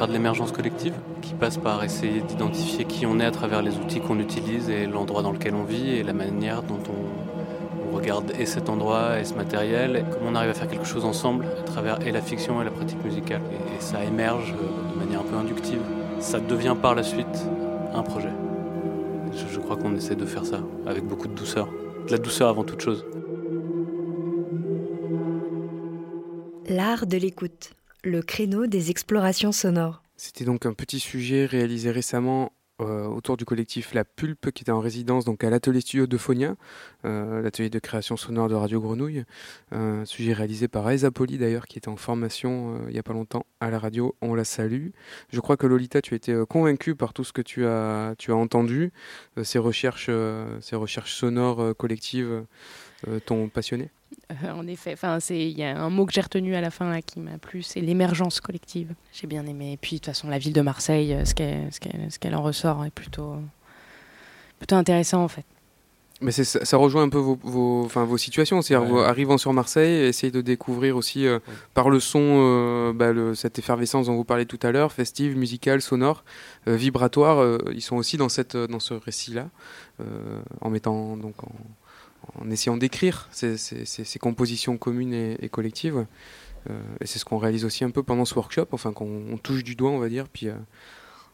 [0.00, 3.76] Faire de l'émergence collective, qui passe par essayer d'identifier qui on est à travers les
[3.76, 8.32] outils qu'on utilise et l'endroit dans lequel on vit et la manière dont on, regarde
[8.38, 11.44] et cet endroit et ce matériel, et comment on arrive à faire quelque chose ensemble
[11.44, 13.42] à travers et la fiction et la pratique musicale.
[13.52, 15.82] Et, et ça émerge euh, de manière un peu inductive.
[16.18, 17.26] Ça devient par la suite
[17.92, 18.32] un projet.
[19.34, 21.68] Je, je crois qu'on essaie de faire ça avec beaucoup de douceur.
[22.06, 23.04] De la douceur avant toute chose.
[26.68, 30.02] L'art de l'écoute, le créneau des explorations sonores.
[30.16, 34.72] C'était donc un petit sujet réalisé récemment euh, autour du collectif La Pulpe qui était
[34.72, 36.54] en résidence donc à l'atelier studio de Phonia,
[37.04, 39.24] euh, l'atelier de création sonore de Radio Grenouille.
[39.70, 43.02] Un sujet réalisé par Aesa Poli d'ailleurs qui était en formation euh, il n'y a
[43.02, 44.14] pas longtemps à la radio.
[44.22, 44.88] On la salue.
[45.30, 48.32] Je crois que Lolita, tu as été convaincue par tout ce que tu as, tu
[48.32, 48.92] as entendu.
[49.42, 50.10] ces, recherches,
[50.60, 52.44] ces recherches sonores collectives
[53.26, 53.90] t'ont passionné?
[54.30, 56.90] Euh, en effet, enfin, il y a un mot que j'ai retenu à la fin
[56.90, 58.94] là, qui m'a plu, c'est l'émergence collective.
[59.12, 59.72] J'ai bien aimé.
[59.72, 62.42] Et puis de toute façon, la ville de Marseille, euh, ce qu'elle ce qu'elle en
[62.42, 63.36] ressort est plutôt,
[64.58, 65.44] plutôt intéressant en fait.
[66.22, 68.60] Mais ça, ça rejoint un peu vos, vos, enfin, vos situations.
[68.60, 69.04] C'est-à-dire, ouais.
[69.04, 71.54] arrivant sur Marseille, essayer de découvrir aussi euh, ouais.
[71.72, 75.36] par le son euh, bah, le, cette effervescence dont vous parlez tout à l'heure, festive,
[75.36, 76.24] musicale, sonore,
[76.68, 77.58] euh, vibratoire.
[77.72, 79.48] ils sont aussi dans, cette, dans ce récit-là,
[80.60, 81.52] en mettant donc en,
[82.40, 86.06] en essayant d'écrire ces, compositions communes et, collectives.
[86.68, 89.64] Euh, et c'est ce qu'on réalise aussi un peu pendant ce workshop, enfin qu'on touche
[89.64, 90.28] du doigt, on va dire.
[90.28, 90.54] Puis euh,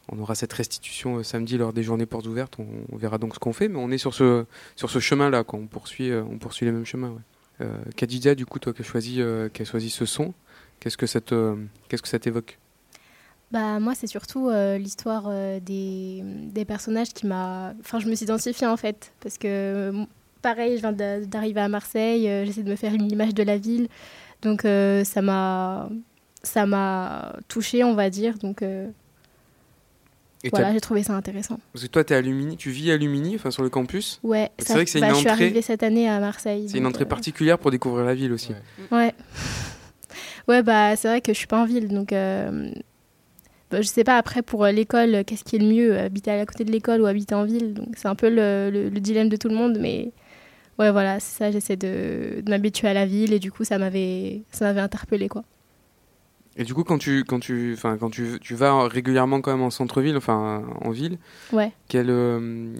[0.09, 2.57] on aura cette restitution euh, samedi lors des journées portes ouvertes.
[2.59, 4.45] On, verra donc ce qu'on fait, mais on est sur ce,
[4.75, 7.11] sur ce chemin-là, on poursuit, on poursuit les mêmes chemins.
[7.11, 8.35] Ouais.
[8.35, 9.21] Du coup, toi qui as choisi,
[9.53, 10.33] qui choisi ce son,
[10.79, 11.19] qu'est-ce que ça
[11.89, 12.59] qu'est-ce que ça t'évoque?
[13.49, 15.29] Bah, moi, c'est surtout l'histoire
[15.61, 17.73] des, des, personnages qui m'a.
[17.79, 19.11] Enfin, je me suis identifiée en fait.
[19.21, 20.05] Parce que
[20.41, 23.57] pareil, je viens d'arriver à Marseille, euh, j'essaie de me faire une image de la
[23.57, 23.87] ville.
[24.41, 25.89] Donc euh, ça m'a
[26.43, 28.37] ça m'a touchée, on va dire.
[28.37, 28.87] Donc euh,
[30.51, 31.59] voilà, j'ai trouvé ça intéressant.
[31.73, 34.19] Parce que toi, es à Lumini, tu vis à Lumini, enfin sur le campus.
[34.23, 34.51] Ouais.
[34.59, 35.29] C'est vrai que c'est bah, une entrée.
[35.29, 36.69] Je suis arrivée cette année à Marseille.
[36.69, 38.53] C'est une entrée particulière pour découvrir la ville aussi.
[38.91, 38.97] Ouais.
[38.97, 39.13] Ouais,
[40.47, 42.13] ouais bah c'est vrai que je suis pas en ville, donc.
[43.69, 46.63] Bah, je sais pas après pour l'école, qu'est-ce qui est le mieux, habiter à côté
[46.63, 47.73] de l'école ou habiter en ville?
[47.73, 50.13] Donc c'est un peu le, le, le dilemme de tout le monde, mais
[50.79, 53.77] ouais, voilà, c'est ça, j'essaie de, de m'habituer à la ville et du coup, ça
[53.77, 55.43] m'avait, ça m'avait interpellé quoi.
[56.57, 59.61] Et du coup, quand tu, quand tu, enfin, quand tu, tu vas régulièrement quand même
[59.61, 61.19] en centre-ville, enfin, en ville,
[61.53, 61.71] ouais.
[61.87, 62.73] quel, euh,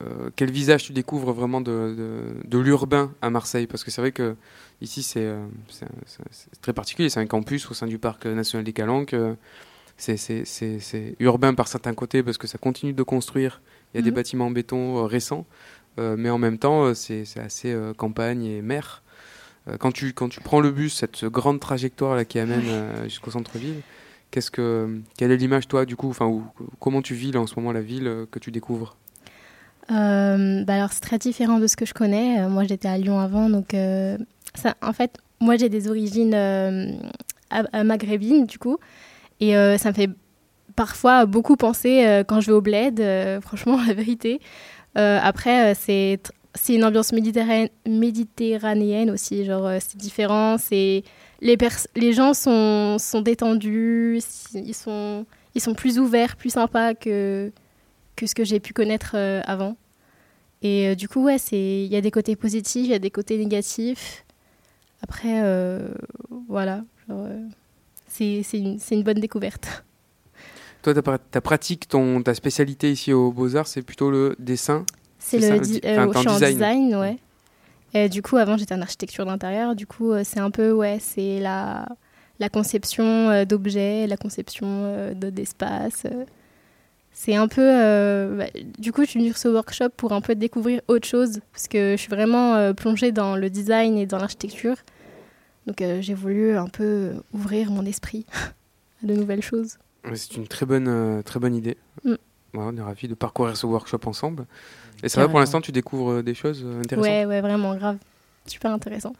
[0.00, 3.66] euh, quel visage tu découvres vraiment de, de, de l'urbain à Marseille?
[3.66, 4.34] Parce que c'est vrai que
[4.80, 7.10] ici, c'est, euh, c'est, très particulier.
[7.10, 9.14] C'est un campus au sein du parc national des Calanques.
[9.98, 13.60] c'est, c'est, urbain par certains côtés parce que ça continue de construire.
[13.92, 14.04] Il y a mmh.
[14.04, 15.44] des bâtiments en béton récents.
[15.98, 19.02] Euh, mais en même temps, c'est assez euh, campagne et mer.
[19.68, 22.64] Euh, quand, tu, quand tu prends le bus, cette grande trajectoire là, qui amène
[23.04, 23.80] jusqu'au centre-ville,
[24.30, 26.30] qu'est-ce que, quelle est l'image, toi, du coup enfin,
[26.80, 28.96] Comment tu vis là, en ce moment la ville que tu découvres?
[29.90, 32.40] Euh, bah alors c'est très différent de ce que je connais.
[32.40, 34.18] Euh, moi j'étais à Lyon avant, donc euh,
[34.54, 36.36] ça, en fait moi j'ai des origines
[37.72, 38.78] maghrébines du coup,
[39.40, 40.10] et ça me fait
[40.74, 43.02] parfois beaucoup penser quand je vais au bled,
[43.42, 44.40] franchement la vérité.
[44.96, 46.20] Après c'est
[46.54, 51.04] c'est une ambiance méditerranéenne, aussi, genre c'est différent, c'est
[51.40, 51.58] les,
[51.94, 54.22] les gens sont, sont détendus,
[54.54, 57.52] ils sont, ils sont plus ouverts, plus sympas que
[58.16, 59.76] que ce que j'ai pu connaître euh, avant.
[60.62, 63.10] Et euh, du coup, ouais, il y a des côtés positifs, il y a des
[63.10, 64.24] côtés négatifs.
[65.02, 65.88] Après, euh,
[66.48, 66.82] voilà,
[68.08, 69.84] c'est une, une, bonne découverte.
[70.92, 74.84] Toi, ta, ta pratique, ton, ta spécialité ici aux Beaux-Arts, c'est plutôt le dessin
[75.18, 76.44] C'est le, di enfin, je suis design.
[76.44, 77.16] en design, ouais.
[77.94, 79.74] Et du coup, avant, j'étais en architecture d'intérieur.
[79.74, 81.86] Du coup, c'est un peu, ouais, c'est la,
[82.38, 86.06] la conception d'objets, la conception d'espace
[87.18, 87.62] c'est un peu.
[87.62, 91.08] Euh, bah, du coup, je suis venue sur ce workshop pour un peu découvrir autre
[91.08, 94.76] chose, parce que je suis vraiment euh, plongée dans le design et dans l'architecture.
[95.66, 98.26] Donc, euh, j'ai voulu un peu ouvrir mon esprit
[99.02, 99.78] à de nouvelles choses.
[100.14, 101.76] C'est une très bonne, très bonne idée.
[102.04, 102.10] Mm.
[102.10, 102.18] Ouais,
[102.54, 104.46] on est ravis de parcourir ce workshop ensemble.
[105.02, 107.04] Et c'est vrai, pour l'instant, tu découvres des choses intéressantes?
[107.04, 107.98] Ouais, ouais, vraiment, grave.
[108.46, 109.12] Super intéressant.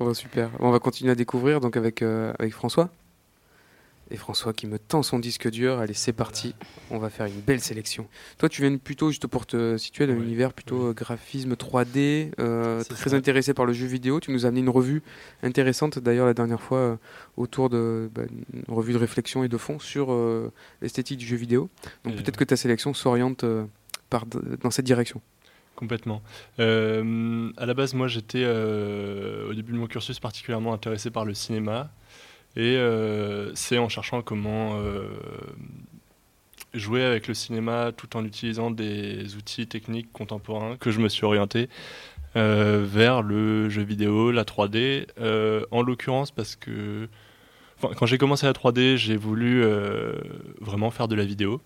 [0.00, 0.50] Oh, super.
[0.58, 2.90] On va continuer à découvrir donc avec, avec François.
[4.10, 5.78] Et François qui me tend son disque dur.
[5.78, 6.54] Allez, c'est parti.
[6.90, 8.06] On va faire une belle sélection.
[8.38, 10.20] Toi, tu viens plutôt, juste pour te situer, dans ouais.
[10.20, 10.94] l'univers plutôt ouais.
[10.94, 13.16] graphisme 3D, euh, très ça.
[13.16, 14.20] intéressé par le jeu vidéo.
[14.20, 15.02] Tu nous as amené une revue
[15.42, 16.96] intéressante, d'ailleurs, la dernière fois, euh,
[17.36, 18.22] autour de bah,
[18.52, 20.52] une revue de réflexion et de fond sur euh,
[20.82, 21.68] l'esthétique du jeu vidéo.
[22.04, 23.64] Donc peut-être que ta sélection s'oriente euh,
[24.62, 25.20] dans cette direction.
[25.76, 26.22] Complètement.
[26.60, 31.34] Euh, à la base, moi, j'étais au début de mon cursus particulièrement intéressé par le
[31.34, 31.90] cinéma.
[32.56, 32.78] Et
[33.54, 34.78] c'est en cherchant comment
[36.72, 41.24] jouer avec le cinéma tout en utilisant des outils techniques contemporains que je me suis
[41.24, 41.68] orienté
[42.34, 45.06] vers le jeu vidéo, la 3D,
[45.70, 47.08] en l'occurrence parce que
[47.80, 49.64] quand j'ai commencé la 3D, j'ai voulu
[50.60, 51.60] vraiment faire de la vidéo.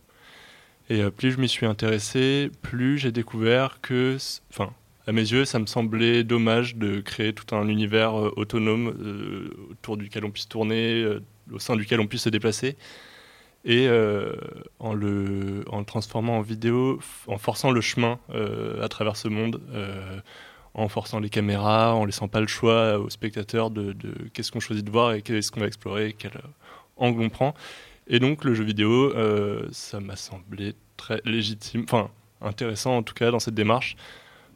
[0.90, 4.16] Et euh, plus je m'y suis intéressé, plus j'ai découvert que,
[4.51, 4.73] enfin,
[5.09, 9.70] à mes yeux, ça me semblait dommage de créer tout un univers euh, autonome euh,
[9.70, 11.18] autour duquel on puisse tourner,
[11.52, 12.76] au sein duquel on puisse se déplacer.
[13.64, 13.89] Et
[14.78, 18.18] en, le, transformant en vidéo, en forçant le chemin
[18.80, 19.60] à travers ce monde,
[20.72, 23.94] en forçant les caméras, en laissant pas le choix aux spectateurs de,
[24.32, 26.32] qu'est-ce qu'on choisit de voir et qu'est-ce qu'on va explorer, quel
[26.97, 27.55] angle on prend.
[28.09, 32.10] Et donc le jeu vidéo, euh, ça m'a semblé très légitime, enfin
[32.40, 33.97] intéressant en tout cas dans cette démarche,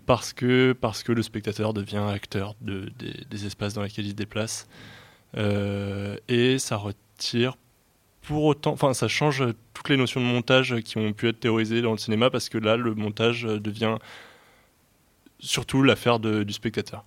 [0.06, 4.14] parce que, parce que le spectateur devient acteur de, des, espaces dans lesquels il se
[4.14, 4.68] déplace.
[5.36, 7.56] Euh, et ça retire
[8.22, 11.82] pour autant, enfin ça change toutes les notions de montage qui ont pu être théorisées
[11.82, 13.96] dans le cinéma, parce que là le montage devient
[15.40, 17.04] surtout l'affaire du spectateur.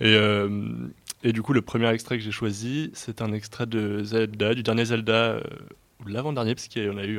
[0.00, 0.88] Et, euh,
[1.24, 4.62] et du coup, le premier extrait que j'ai choisi, c'est un extrait de Zelda, du
[4.62, 5.42] dernier Zelda, euh,
[6.04, 7.18] ou l'avant-dernier, parce qu'il y en a eu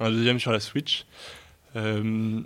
[0.00, 1.06] un, deuxième sur la Switch,
[1.76, 2.40] euh,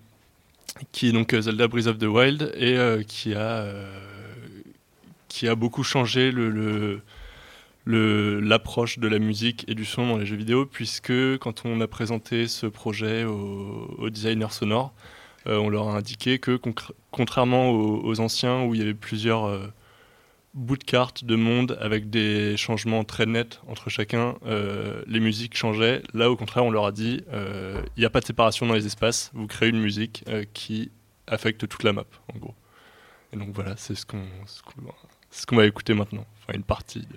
[0.93, 3.67] qui est donc Zelda Breath of the Wild, et euh, qui, a,
[5.29, 7.03] qui a beaucoup changé le,
[7.87, 11.87] l'approche de la musique et du son dans les jeux vidéo, puisque quand on a
[11.87, 14.93] présenté ce projet aux, designers sonores,
[15.47, 16.59] on leur a indiqué que
[17.11, 19.73] contrairement aux, anciens où il y avait plusieurs
[20.55, 24.37] bout de carte de monde avec des changements très nets entre chacun.
[24.47, 26.03] Euh, les musiques changeaient.
[26.13, 28.75] Là, au contraire, on leur a dit euh, il n'y a pas de séparation dans
[28.75, 29.31] les espaces.
[29.35, 30.91] Vous créez une musique euh, qui
[31.27, 32.55] affecte toute la map, en gros.
[33.33, 36.25] Et donc voilà, c'est ce qu'on ce qu'on va écouter maintenant.
[36.43, 37.01] Enfin, une partie.
[37.01, 37.17] De...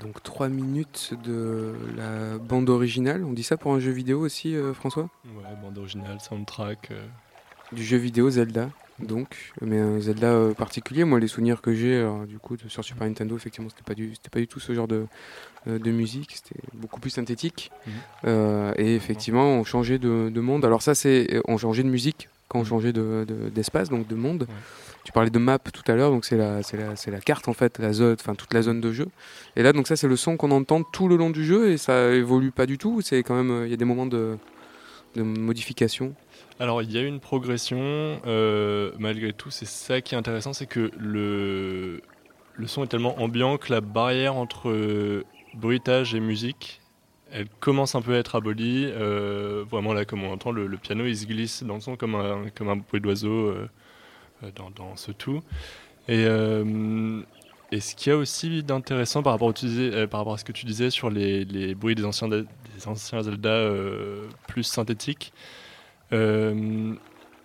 [0.00, 3.24] Donc 3 minutes de la bande originale.
[3.24, 5.08] On dit ça pour un jeu vidéo aussi, euh, François?
[5.26, 6.88] Ouais, bande originale, soundtrack.
[6.90, 7.06] Euh.
[7.72, 11.04] Du jeu vidéo Zelda donc, mais un Zelda euh, particulier.
[11.04, 14.12] Moi, les souvenirs que j'ai, du coup, de- sur Super Nintendo, effectivement, c'était pas du,
[14.30, 15.06] pas du tout ce genre de,
[15.66, 16.32] de musique.
[16.36, 17.70] C'était beaucoup plus synthétique.
[17.86, 18.74] Mhm.
[18.76, 20.66] Et effectivement, on changeait de, de monde.
[20.66, 24.14] Alors ça, c'est, on changeait de musique quand on changeait de, de- d'espace, donc de
[24.14, 24.46] monde.
[25.04, 28.34] Tu parlais de map tout l'heure, donc c'est la, carte en fait, la zone, enfin
[28.34, 29.08] toute la zone de jeu.
[29.56, 31.76] Et là, donc ça, c'est le son qu'on entend tout le long du jeu et
[31.76, 33.00] ça évolue pas du tout.
[33.00, 34.36] C'est quand même, euh, il y a des moments de,
[35.16, 36.14] modification?
[36.58, 37.78] Alors il y a une progression,
[38.26, 42.02] euh, malgré tout, c'est ça qui est intéressant, c'est que le,
[42.54, 46.80] le son est tellement ambiant que la barrière entre euh, bruitage et musique,
[47.32, 48.92] elle commence un peu à être abolie.
[49.70, 52.50] Vraiment là, comme on entend, le, piano il se glisse dans le son comme un,
[52.54, 53.54] comme un bruit d'oiseau
[54.54, 55.42] dans, dans ce tout.
[56.08, 57.22] Et, euh,
[57.72, 60.90] et ce qu'il y a aussi d'intéressant par, rapport euh, à ce que tu disais
[60.90, 62.28] sur les, bruits des anciens,
[63.22, 65.32] Zelda euh, plus synthétiques,
[66.12, 66.94] euh,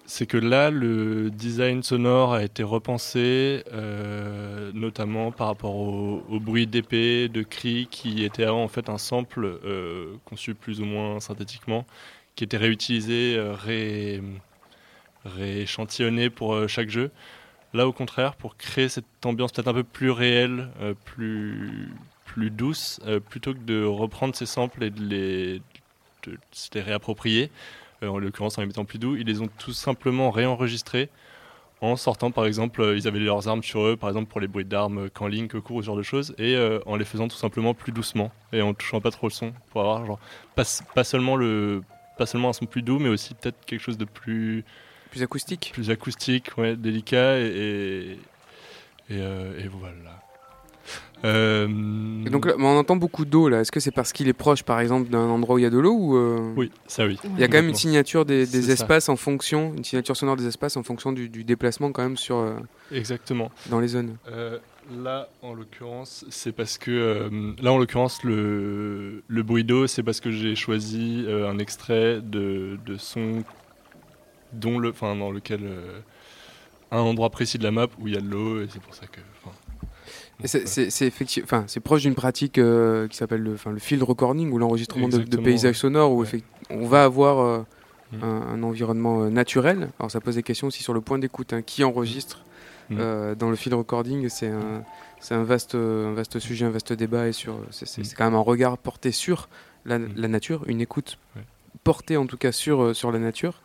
[0.08, 6.40] c'est que là, le design sonore a été repensé, euh, notamment par rapport au, au
[6.40, 10.86] bruit d'épée, de cris, qui était avant en fait un sample euh, conçu plus ou
[10.86, 11.86] moins synthétiquement,
[12.36, 14.22] qui était réutilisé, euh, ré,
[15.26, 17.12] rééchantillonné pour euh, chaque jeu.
[17.74, 21.90] Là, au contraire, pour créer cette ambiance peut-être un peu plus réelle, euh, plus,
[22.26, 25.62] plus douce, euh, plutôt que de reprendre ces samples et de les,
[26.26, 26.38] de
[26.74, 27.52] les réapproprier,
[28.02, 31.10] en l'occurrence en les mettant plus doux, ils les ont tout simplement réenregistrés
[31.82, 34.66] en sortant, par exemple, ils avaient leurs armes sur eux, par exemple pour les bruits
[34.66, 37.92] d'armes quand Link court, ce genre de choses, et en les faisant tout simplement plus
[37.92, 40.20] doucement et en touchant pas trop le son pour avoir genre
[40.56, 40.64] pas,
[40.96, 41.84] pas seulement le
[42.18, 44.64] pas seulement un son plus doux, mais aussi peut-être quelque chose de plus
[45.12, 48.12] plus acoustique, plus acoustique, ouais, délicat et et,
[49.10, 50.22] et, euh, et voilà.
[51.24, 51.68] Euh,
[52.26, 53.62] Et donc là, mais on entend beaucoup d'eau là.
[53.62, 55.70] Est-ce que c'est parce qu'il est proche, par exemple, d'un endroit où il y a
[55.72, 57.18] de l'eau ou euh, Oui, ça oui.
[57.36, 58.74] Il y a quand même une signature des, des C'est ça.
[58.74, 62.18] espaces en fonction, une signature sonore des espaces en fonction du, du déplacement quand même
[62.18, 62.38] sur.
[62.38, 62.56] euh,
[62.92, 63.50] Exactement.
[63.72, 64.18] Dans les zones.
[64.30, 64.60] Euh,
[65.04, 70.04] là, en l'occurrence, c'est parce que euh, là, en l'occurrence, le, le bruit d'eau, c'est
[70.04, 73.44] parce que j'ai choisi euh, un extrait de, de son
[74.56, 76.00] dont le, enfin, dans lequel euh,
[76.92, 78.94] un endroit précis de la map où il y a de l'eau et c'est pour
[78.96, 79.20] ça que.
[80.46, 85.08] c'est- effectivement, c'est proche d'une pratique euh, qui s'appelle le, le field recording ou l'enregistrement
[85.08, 86.44] de, de paysages sonores où Ouais.
[86.70, 87.64] on va avoir euh,
[88.12, 88.24] Mm.
[88.24, 89.90] un, un environnement euh, naturel.
[90.00, 91.54] Alors ça pose des questions aussi sur le point d'écoute.
[91.54, 91.64] hein.
[91.64, 92.44] Qui enregistre
[92.92, 92.98] Mm.
[93.00, 94.30] euh, dans le field recording?
[94.30, 94.84] C'est un,
[95.32, 97.60] un vaste, un vaste sujet, un vaste débat et sur.
[97.72, 98.04] C'est Mm.
[98.16, 99.50] quand même un regard porté sur
[99.86, 101.42] la, la nature, une écoute Ouais.
[101.84, 103.62] portée en tout cas sur sur la nature.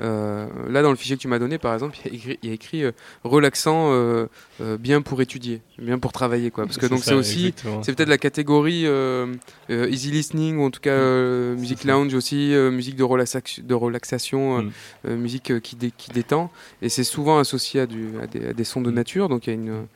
[0.00, 2.38] Euh, là, dans le fichier que tu m'as donné, par exemple, il y a écrit,
[2.42, 2.92] y a écrit, euh,
[3.24, 4.26] relaxant, euh,
[4.60, 6.64] euh, bien pour étudier, bien pour travailler, quoi.
[6.66, 9.26] Parce que C'est donc c'est aussi, c'est peut-être la catégorie euh,
[9.70, 13.62] euh, easy listening ou en tout cas euh, musique lounge aussi, euh, musique de, relaxa-
[13.62, 14.62] de relaxation,
[15.04, 15.14] Mm.
[15.14, 16.50] musique qui, dé- qui détend.
[16.82, 18.84] Et c'est souvent associé à, du, à, des, à des sons Mm.
[18.84, 19.28] de nature.
[19.28, 19.86] Donc il y a une,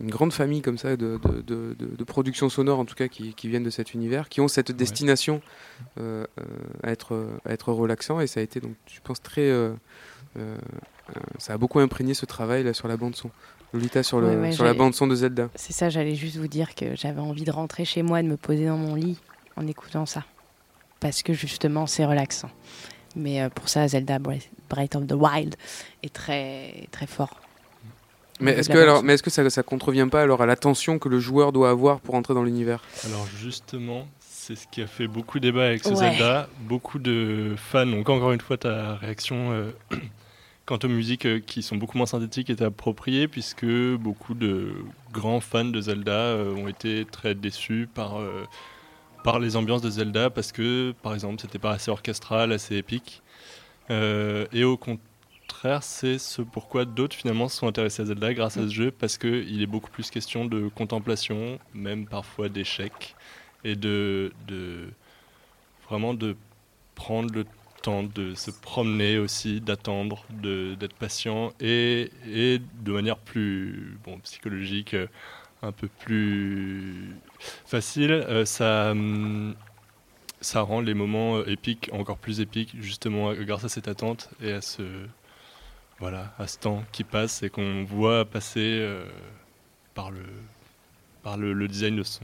[0.00, 3.08] une grande famille comme ça de, de, de, de- de productions sonores en tout cas
[3.08, 5.40] qui, qui viennent de cet univers, qui ont cette destination
[5.98, 6.44] euh, euh,
[6.82, 8.20] à, être, à être relaxant.
[8.20, 9.48] Et ça a été donc, je pense, très...
[9.48, 9.72] euh,
[11.38, 13.30] ça a beaucoup imprégné ce travail là sur la bande son.
[13.72, 15.48] Lolita sur, le, Ouais, ouais, sur la bande son de Zelda.
[15.54, 18.36] C'est ça, j'allais juste vous dire que j'avais envie de rentrer chez moi, de me
[18.36, 19.18] poser dans mon lit
[19.56, 20.24] en écoutant ça.
[21.00, 22.50] Parce que justement, c'est relaxant.
[23.16, 25.56] Mais euh, pour ça, Zelda Breath Breath of the Wild
[26.02, 27.40] est très, très fort.
[28.40, 30.98] Mais est-ce de que, alors, mais est-ce que ça, ça contrevient pas alors à l'attention
[30.98, 32.82] que le joueur doit avoir pour entrer dans l'univers?
[33.06, 35.96] Alors justement, c'est ce qui a fait beaucoup débat avec ce Ouais.
[35.96, 36.48] Zelda.
[36.60, 39.70] Beaucoup de fans, donc encore une fois ta réaction euh,
[40.66, 44.72] quant aux musiques euh, qui sont beaucoup moins synthétiques est appropriée puisque beaucoup de
[45.12, 48.44] grands fans de Zelda euh, ont été très déçus par, euh,
[49.24, 53.22] par les ambiances de Zelda parce que par exemple c'était pas assez orchestral, assez épique.
[53.90, 55.00] Euh, et au contraire,
[55.80, 59.18] c'est ce pourquoi d'autres finalement se sont intéressés à Zelda grâce à ce jeu parce
[59.18, 63.14] qu'il est beaucoup plus question de contemplation, même parfois d'échec,
[63.64, 64.32] et de,
[65.88, 66.36] vraiment de
[66.94, 67.44] prendre le
[67.82, 75.06] temps de se promener aussi, d'attendre, d'être patient et, de manière plus bon, psychologique, euh,
[75.62, 77.14] un peu plus
[77.66, 78.92] facile, euh, ça,
[80.62, 84.60] rend les moments euh, épiques encore plus épiques, justement grâce à cette attente et à
[84.60, 84.82] ce,
[85.98, 89.04] voilà, à ce temps qui passe et qu'on voit passer euh,
[89.94, 90.20] par, le,
[91.22, 92.22] par le, le design de son.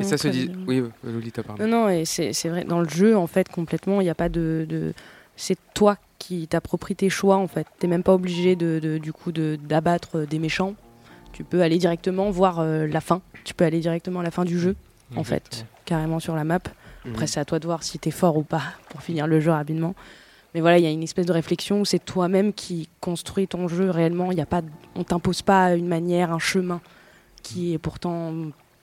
[0.00, 0.50] Et ça se dit.
[0.66, 1.66] Oui, Lolita, pardon.
[1.66, 2.62] Non, non, et c'est c'est vrai.
[2.64, 4.64] Dans le jeu, en fait, complètement, il n'y a pas de.
[4.68, 4.94] de-
[5.36, 7.66] C'est toi qui t'appropries tes choix, en fait.
[7.80, 10.74] T'es même pas obligé de, de- du coup de- d'abattre des méchants.
[11.32, 13.22] Tu peux aller directement voir euh, la fin.
[13.42, 14.76] Tu peux aller directement à la fin du jeu,
[15.16, 16.60] en fait, carrément sur la map.
[17.04, 17.26] Après, Mhm.
[17.26, 19.96] c'est à toi de voir si t'es fort ou pas pour finir le jeu rapidement.
[20.54, 23.68] Mais voilà, il y a une espèce de réflexion où c'est toi-même qui construis ton
[23.68, 24.32] jeu réellement.
[24.32, 24.60] Il y a pas,
[24.94, 26.80] on t'impose pas une manière, un chemin
[27.42, 28.32] qui est pourtant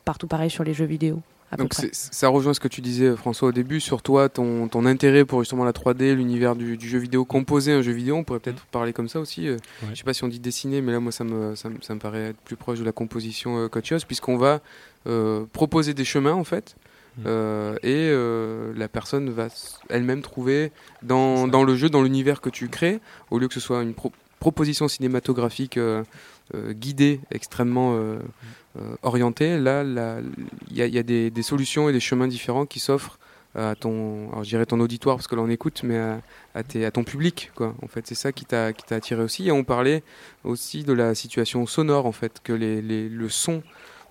[0.06, 1.22] partout pareil sur les jeux vidéo.
[1.52, 4.68] à peu Donc ça rejoint ce que tu disais François au début sur toi, ton,
[4.68, 8.16] ton intérêt pour justement la 3D, l'univers du, du jeu vidéo, composer un jeu vidéo,
[8.16, 9.48] on pourrait peut-être parler comme ça aussi.
[9.48, 9.58] euh,
[9.92, 11.94] Je sais pas si on dit dessiner, mais là moi ça me, ça, me- ça
[11.94, 14.60] me paraît être plus proche de la composition euh, qu'autre chose, puisqu'on va
[15.08, 16.76] euh, proposer des chemins en fait.
[17.26, 19.48] Euh, et euh, la personne va
[19.90, 20.72] elle-même trouver
[21.04, 23.00] dans, dans le jeu, dans l'univers que tu crées,
[23.32, 26.04] au lieu que ce soit une pro- proposition cinématographique euh,
[26.72, 27.98] guidée, extrêmement
[29.04, 32.66] orientée, là il y a, il y a des, des solutions et des chemins différents
[32.66, 33.20] qui s'offrent
[33.56, 36.22] à ton, alors je dirais ton auditoire parce que là on écoute, mais à,
[36.54, 37.76] à, tes- à ton public quoi.
[37.82, 39.48] En fait, c'est ça qui t'a qui t'a attiré aussi.
[39.48, 40.04] Et on parlait
[40.44, 43.64] aussi de la situation sonore en fait, que les, les- le son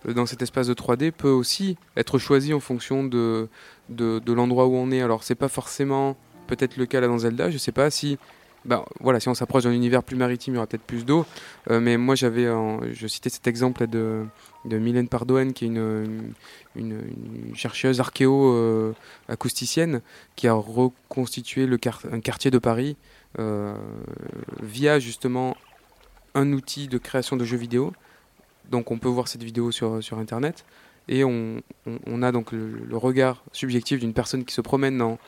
[0.06, 3.48] dans cet espace de 3D peut aussi être choisi en fonction de
[3.88, 5.00] de, l'endroit où on est.
[5.00, 6.16] Alors c'est pas forcément
[6.46, 7.50] peut-être le cas là dans Zelda.
[7.50, 8.18] Je sais pas si
[8.64, 11.24] ben, voilà, si on s'approche d'un univers plus maritime, il y aura peut-être plus d'eau.
[11.70, 12.46] Euh, mais moi, j'avais,
[12.92, 14.26] je citais cet exemple de,
[14.64, 16.34] de Mylène Pardoen, qui est une,
[16.76, 18.92] une, chercheuse archéo euh,
[20.36, 22.96] qui a reconstitué le quart- un quartier de Paris
[23.38, 23.74] euh,
[24.60, 25.56] via justement
[26.34, 27.92] un outil de création de jeux vidéo.
[28.70, 30.64] Donc, on peut voir cette vidéo sur, Internet.
[31.08, 31.62] Et on,
[32.22, 35.18] a donc le, regard subjectif d'une personne qui se promène dans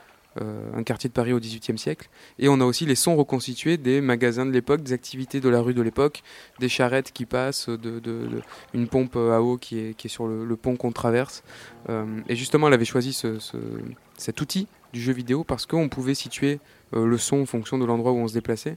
[0.40, 2.08] euh, un quartier de Paris au XVIIIe siècle.
[2.38, 5.60] Et on a aussi les sons reconstitués des magasins de l'époque, des activités de la
[5.60, 6.22] rue de l'époque,
[6.60, 8.28] des charrettes qui passent, de,
[8.74, 11.42] une pompe à eau qui est, sur le, pont qu'on traverse.
[11.88, 13.56] Euh, et justement, elle avait choisi ce- ce-
[14.18, 16.60] cet outil du jeu vidéo parce qu'on pouvait situer
[16.94, 18.76] euh, le son en fonction de l'endroit où on se déplaçait.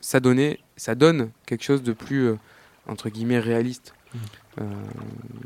[0.00, 2.30] Ça, donnait, ça donne quelque chose de plus,
[2.88, 3.94] entre guillemets, réaliste.
[4.60, 4.64] Euh,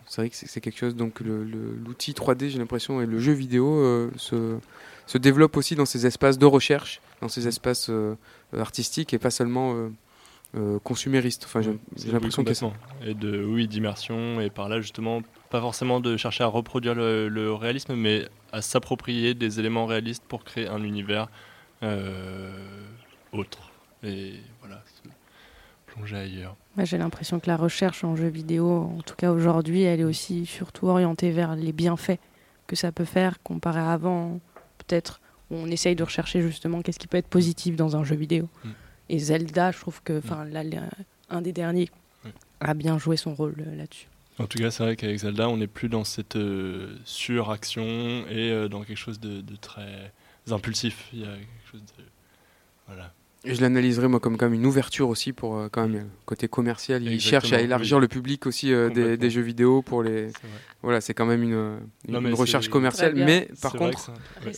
[0.06, 3.66] c'est vrai que c'est quelque chose, donc l'outil 3D, j'ai l'impression, et le jeu vidéo
[3.80, 4.56] euh, se,
[5.06, 8.14] se développe aussi dans ces espaces de recherche, dans ces espaces euh,
[8.56, 9.74] artistiques et pas seulement
[10.54, 11.44] euh, consuméristes.
[11.46, 12.66] Enfin, j'ai C'est- j'ai l'impression a ça.
[13.04, 17.28] Et de, oui, d'immersion, et par là, justement, pas forcément de chercher à reproduire le,
[17.28, 21.28] le réalisme, mais à s'approprier des éléments réalistes pour créer un univers
[23.32, 23.70] autre.
[24.04, 25.08] Et voilà, se
[25.92, 26.56] plonger ailleurs.
[26.76, 30.04] Moi, J'ai l'impression que la recherche en jeu vidéo, en tout cas aujourd'hui, elle est
[30.04, 32.18] aussi surtout orientée vers les bienfaits
[32.66, 34.40] que ça peut faire comparé à avant,
[34.78, 35.20] peut-être
[35.50, 38.48] où on essaye de rechercher justement qu'est-ce qui peut être positif dans un jeu vidéo.
[38.64, 38.68] Mm.
[39.10, 40.78] Et Zelda, je trouve que, enfin, là, le-
[41.28, 41.90] un des derniers
[42.60, 44.06] a bien joué son rôle euh, là-dessus.
[44.38, 47.82] En tout cas, c'est vrai qu'avec Zelda, on n'est plus dans cette euh, suraction
[48.30, 50.10] et euh, dans quelque chose de, de très
[50.50, 51.08] impulsif.
[51.12, 52.04] Il y a quelque chose de.
[52.86, 53.12] Voilà.
[53.44, 56.04] Et je l'analyserais moi comme quand même une ouverture aussi pour euh, quand même le
[56.26, 57.02] côté commercial.
[57.02, 57.14] Il Mm.
[57.14, 58.02] Exactement, cherche à élargir oui.
[58.02, 60.28] le public aussi euh, des, jeux vidéo pour les.
[60.82, 61.78] Voilà, c'est quand même une,
[62.08, 64.10] une, Non, mais une recherche commerciale, mais par contre,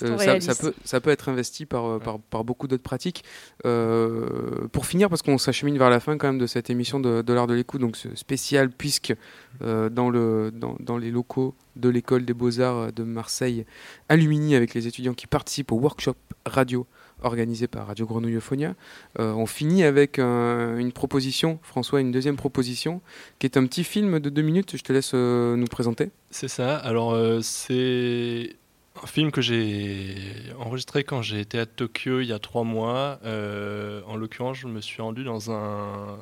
[0.03, 3.25] euh, ça, peut ça peut être investi par euh, par, par beaucoup d'autres pratiques.
[3.67, 7.21] Euh, pour finir, parce qu'on s'achemine vers la fin quand même de cette émission de,
[7.21, 9.15] de l'art de l'écoute, donc ce spécial puisque
[9.63, 13.67] euh, dans le dans, dans les locaux de l'école des beaux arts de Marseille,
[14.09, 16.17] à Lumini, avec les étudiants qui participent au workshop
[16.47, 16.87] radio
[17.25, 18.75] organisé par Radio Grenouille Euphonia.
[19.19, 23.01] Euh, on finit avec un- une proposition, François, une deuxième proposition,
[23.39, 24.77] qui est un petit film de deux minutes.
[24.77, 26.11] Je te laisse euh, nous présenter.
[26.31, 26.77] C'est ça.
[26.77, 28.57] Alors, euh, c'est
[29.03, 30.15] un film que j'ai
[30.59, 33.19] enregistré quand j'ai été à Tokyo il y a trois mois.
[33.25, 36.19] Euh, en l'occurrence, je me suis rendu dans un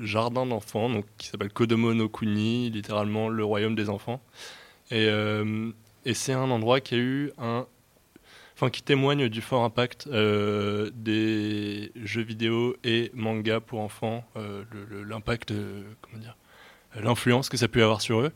[0.00, 4.20] jardin d'enfants donc, qui s'appelle Kodomo no Kuni, littéralement le royaume des enfants.
[4.92, 5.70] Euh,
[6.04, 7.66] et c'est un endroit qui a eu un.
[8.60, 14.64] Enfin, qui témoigne du fort impact euh, des jeux vidéo et mangas pour enfants, euh,
[15.08, 16.36] l'impact, euh, comment dire,
[16.94, 18.32] l'influence que ça peut avoir sur eux.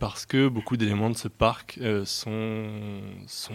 [0.00, 2.68] Parce que beaucoup d'éléments de ce parc sont,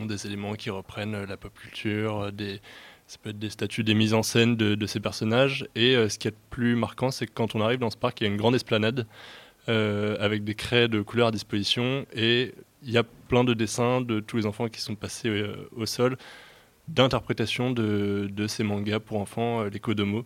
[0.06, 2.62] des éléments qui reprennent la pop culture, des,
[3.08, 5.68] ça peut être des statues, des mises en scène de, ces personnages.
[5.76, 8.24] Et ce qui est plus marquant, c'est que quand on arrive dans ce parc, il
[8.24, 9.06] y a une grande esplanade
[9.68, 12.54] avec des craies de couleurs à disposition et
[12.86, 15.86] il y a plein de dessins de tous les enfants qui sont passés euh, au
[15.86, 16.18] sol,
[16.88, 20.26] d'interprétation de, de ces mangas pour enfants, euh, les Kodomo.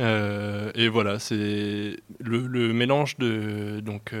[0.00, 4.14] Euh, et voilà, c'est le, mélange de, donc,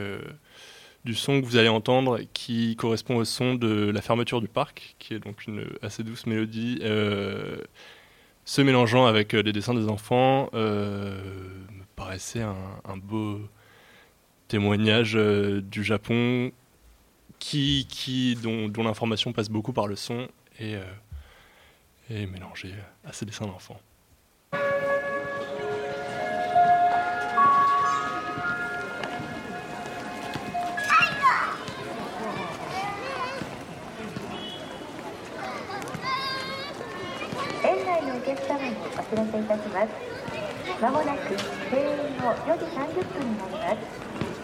[1.04, 4.96] du son que vous allez entendre qui correspond au son de la fermeture du parc,
[4.98, 6.80] qui est donc une assez douce mélodie,
[8.46, 13.38] se mélangeant avec les dessins des enfants, me paraissait un, beau
[14.48, 16.52] témoignage du Japon
[17.38, 20.84] qui, dont, l'information passe beaucoup par le son et, euh,
[22.10, 23.80] et mélangée à ces dessins d'enfants.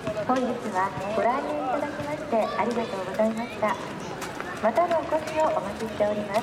[0.02, 3.76] 本日はご来園いただきましてありがとうございました。
[4.62, 6.34] またのお越しをお待ちしておりま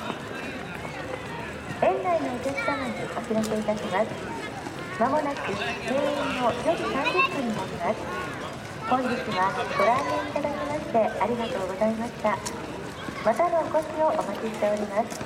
[1.84, 4.08] 園内のお客様にお知らせいたします。
[4.98, 8.00] まもなく閉園の4時30分になります。
[8.88, 12.38] 本日はご来園いただきましてありがとうございました。
[13.24, 15.20] またのお越しをお待ちしております。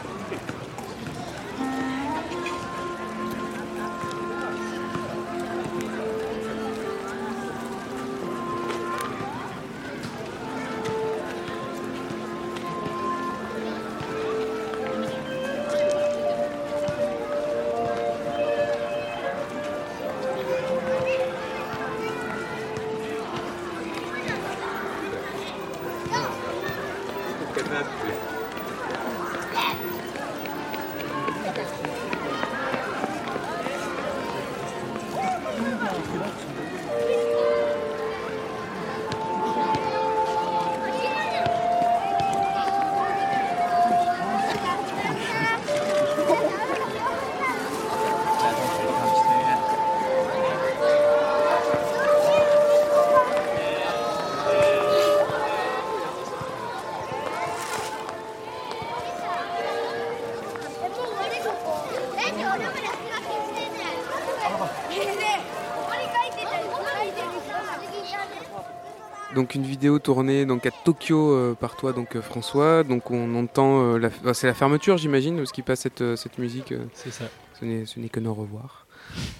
[69.35, 72.85] Donc une vidéo tournée donc à Tokyo euh, par toi donc euh, François.
[72.85, 76.73] Donc on entend euh, la- c'est la fermeture j'imagine parce qu'il passe cette, cette musique.
[76.93, 77.25] C'est ça.
[77.59, 78.87] Ce n'est ce n'est que nos revoir.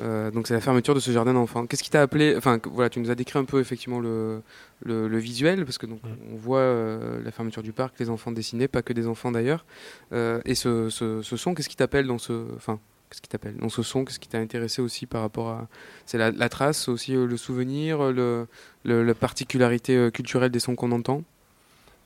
[0.01, 1.67] Euh, donc c'est la fermeture de ce jardin d'enfants.
[1.67, 4.43] Qu'est-ce qui t'a appelé Enfin voilà, tu nous as décrit un peu effectivement le,
[4.83, 6.01] le, le visuel parce que donc
[6.33, 9.65] on voit euh, la fermeture du parc, les enfants dessinés, pas que des enfants d'ailleurs.
[10.13, 12.81] Euh, et ce, ce, ce son, qu'est-ce qui t'appelle dans ce, enfin
[13.15, 15.69] qu'est-ce qui t'appelle dans ce son Qu'est-ce qui t'a intéressé aussi par rapport à
[16.07, 18.47] C'est la, trace aussi, euh, le souvenir, le,
[18.85, 21.23] le- la particularité euh, culturelle des sons qu'on entend?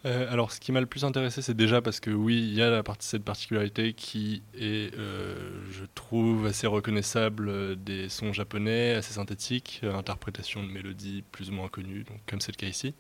[0.07, 2.63] Euh, alors, ce qui m'a le plus intéressé, c'est déjà parce que oui, il y
[2.63, 5.35] a cette particularité qui est, euh,
[5.73, 11.51] je trouve, assez reconnaissable euh, des sons japonais, assez synthétiques, euh, interprétation de mélodies plus
[11.51, 12.95] ou moins connues, donc comme c'est le cas ici.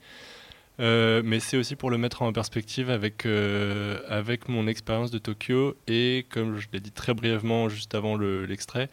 [0.81, 5.19] Euh, mais c'est aussi pour le mettre en perspective avec, euh, avec mon expérience de
[5.19, 8.89] Tokyo et, comme je l'ai dit très brièvement juste avant le- l'extrait,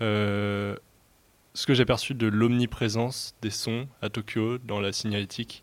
[0.00, 0.74] euh,
[1.52, 5.62] ce que j'ai perçu de l'omniprésence des sons à Tokyo dans la signalétique.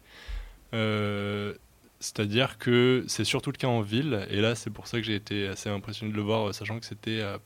[2.00, 5.16] C'est-à-dire que c'est surtout le cas en ville, et là c'est pour ça que j'ai
[5.16, 7.40] été assez impressionné de le voir, sachant que c'était à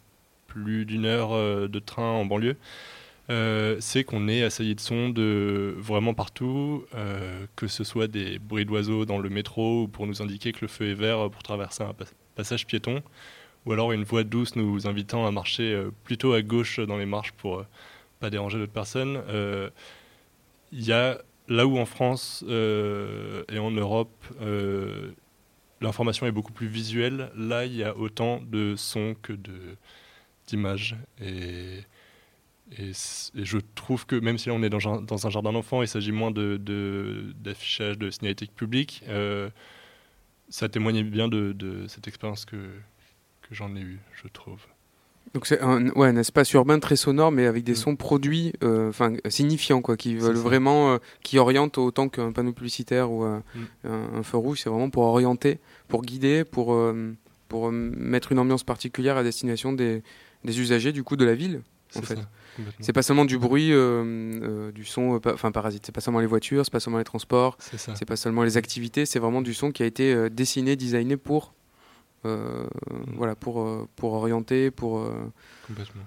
[0.48, 2.58] plus d'une heure de train en banlieue.
[3.30, 8.40] Euh, c'est qu'on est assailli de sons de vraiment partout, euh, que ce soit des
[8.40, 11.44] bruits d'oiseaux dans le métro ou pour nous indiquer que le feu est vert pour
[11.44, 13.04] traverser un pas- passage piéton,
[13.66, 17.06] ou alors une voix douce nous invitant à marcher euh, plutôt à gauche dans les
[17.06, 17.68] marches pour euh,
[18.20, 19.22] pas déranger d'autres personnes.
[19.30, 19.70] Euh,
[20.72, 24.12] Il y a là où en France euh, et en Europe,
[24.42, 25.12] euh,
[25.82, 29.76] l'information est beaucoup plus visuelle, là il y a autant de sons que de
[30.48, 30.96] d'images.
[31.22, 31.82] Et,
[32.78, 32.92] et,
[33.36, 35.88] je trouve que même si là on est dans, un- dans un jardin d'enfants, il
[35.88, 39.50] s'agit moins de, de- d'affichage de signalétique publique, euh,
[40.50, 44.60] ça témoignait bien de, de cette expérience que, que j'en ai eue, je trouve.
[45.36, 48.90] Donc c'est un, ouais, un espace urbain très sonore, mais avec des sons produits, euh,
[48.90, 53.40] enfin signifiants quoi, qui veulent vraiment, euh, qui orientent autant qu'un panneau publicitaire ou euh,
[53.54, 53.88] Mm.
[53.90, 54.62] un, un feu rouge.
[54.64, 56.76] C'est vraiment pour orienter, pour guider, pour
[57.48, 60.02] pour mettre une ambiance particulière à destination des,
[60.46, 61.62] des usagers du coup de la ville.
[61.96, 62.30] En fait, ça.
[62.80, 64.04] C'est pas seulement du bruit, euh,
[64.42, 65.86] euh, du son, euh, enfin parasite.
[65.86, 69.06] C'est pas seulement les voitures, c'est pas seulement les transports, C'est pas seulement les activités.
[69.06, 71.54] C'est vraiment du son qui a été dessiné, designé pour,
[72.26, 72.68] euh,
[73.16, 75.06] voilà, pour pour orienter, pour
[75.68, 76.04] Complètement.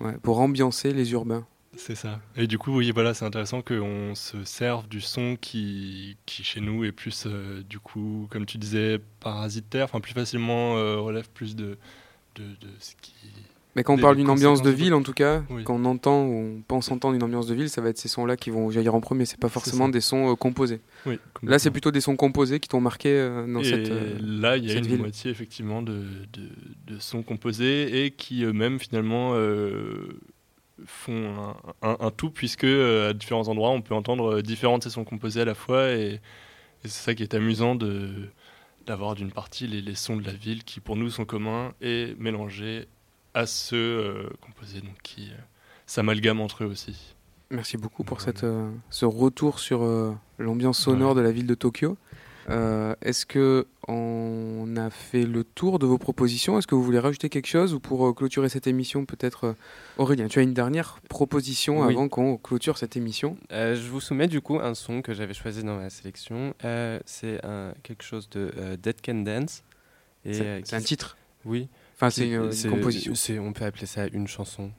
[0.00, 1.46] Ouais, pour ambiancer les urbains.
[1.76, 2.20] C'est ça.
[2.36, 6.60] Et du coup, oui, voilà, c'est intéressant qu'on se serve du son qui, qui chez
[6.60, 11.28] nous est plus, euh, du coup, comme tu disais, parasitaire, enfin plus facilement euh, relève
[11.30, 11.78] plus de,
[12.36, 13.14] de, de ce qui.
[13.76, 15.64] Mais quand on parle d'une ambiance de ville, en tout cas, Oui.
[15.64, 18.06] quand on entend ou on pense entendre une ambiance de ville, ça va être ces
[18.08, 19.24] sons-là qui vont jaillir en premier.
[19.26, 20.80] C'est pas forcément des sons euh, composés.
[21.06, 23.90] Oui, Là, c'est plutôt des sons composés qui t'ont marqué euh, dans Et cette.
[23.90, 24.98] euh, là, il y a une ville.
[25.00, 26.02] moitié effectivement de,
[26.32, 30.18] de, de sons composés et qui eux-mêmes finalement euh,
[30.86, 31.34] font
[31.82, 35.04] un, un- un tout puisque à différents endroits on peut entendre différents de ces sons
[35.04, 38.10] composés à la fois et, et c'est ça qui est amusant de
[38.86, 42.14] d'avoir d'une partie les, les sons de la ville qui pour nous sont communs et
[42.18, 42.86] mélangés
[43.34, 45.36] à ceux euh, composés donc qui euh,
[45.86, 47.14] s'amalgament entre eux aussi.
[47.50, 51.54] Merci beaucoup pour cette, euh, ce retour sur euh, l'ambiance sonore de la ville de
[51.54, 51.96] Tokyo.
[52.50, 56.58] Euh, Est-ce que on a fait le tour de vos propositions?
[56.58, 57.72] Est-ce que vous voulez rajouter quelque chose?
[57.74, 59.54] Ou pour euh, clôturer cette émission, peut-être
[59.98, 61.92] Aurélien, tu as une dernière proposition Oui.
[61.92, 63.36] avant qu'on clôture cette émission?
[63.52, 66.54] Euh, je vous soumets du coup un son que j'avais choisi dans ma sélection.
[66.64, 67.40] Euh, c'est
[67.82, 69.62] quelque chose de euh, Dead Can Dance.
[70.24, 71.16] C'est- euh, un titre
[71.46, 71.68] Oui.
[72.06, 73.14] Enfin, c'est une- une composition.
[73.14, 74.70] c'est- On peut appeler ça une chanson,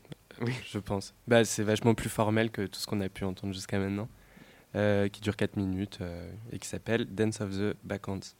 [0.41, 0.51] Oui.
[0.71, 1.13] je pense.
[1.27, 4.07] Bah, c'est vachement plus formel que tout ce qu'on a pu entendre jusqu'à maintenant.
[4.77, 8.35] euh, qui dure 4 minutes euh, et qui s'appelle Dance of the Backhands.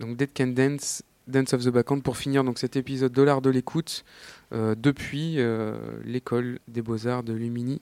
[0.00, 3.40] Donc Dead Can Dance, Dance of the Backhand pour finir donc cet épisode de l'art
[3.40, 4.04] de l'écoute
[4.52, 7.80] euh, depuis euh, l'école des beaux-arts de Lumini.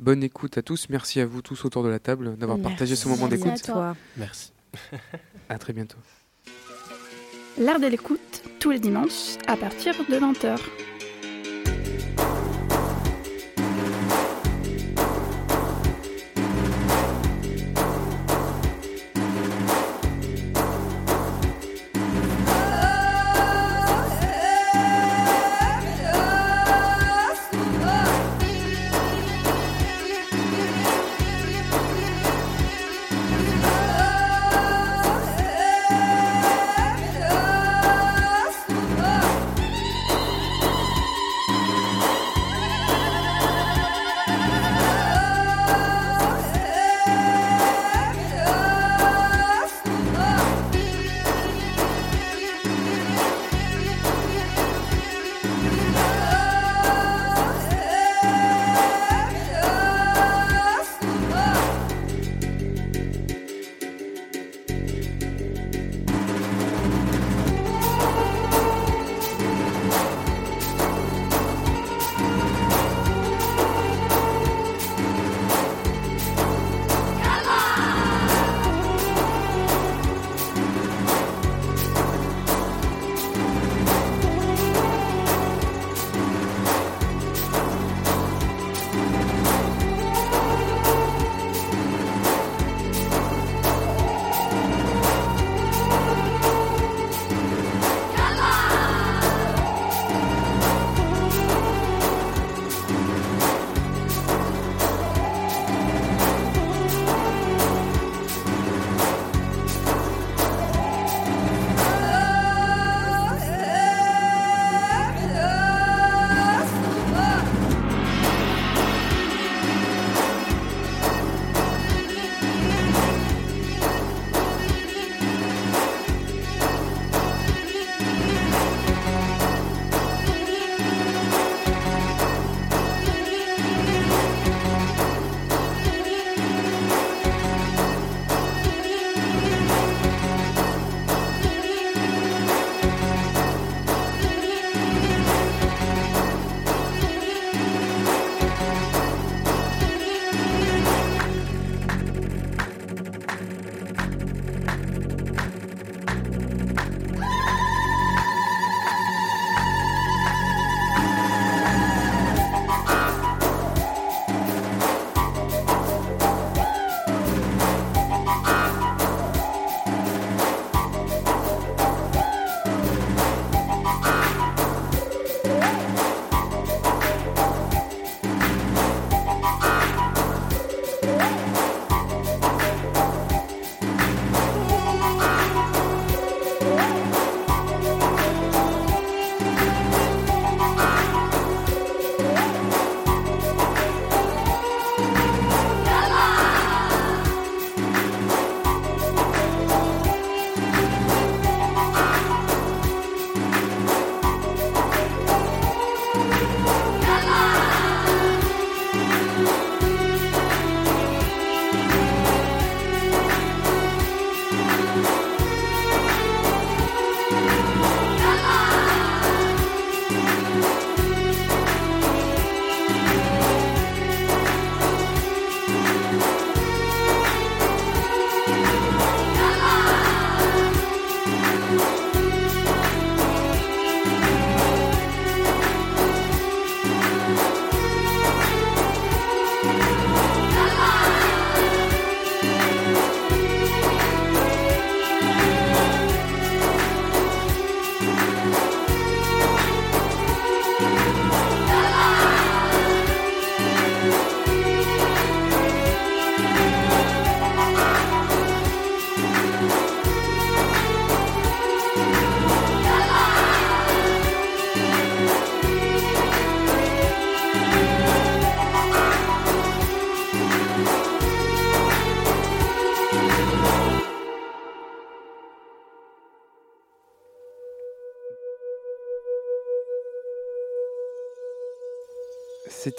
[0.00, 3.08] Bonne écoute à tous, merci à vous tous autour de la table d'avoir partagé ce
[3.08, 3.62] moment Merci à d'écoute.
[3.64, 3.96] toi.
[4.18, 4.52] Merci.
[5.48, 5.96] À très bientôt.
[7.56, 10.58] L'art de l'écoute, tous les dimanches, à partir de 20h.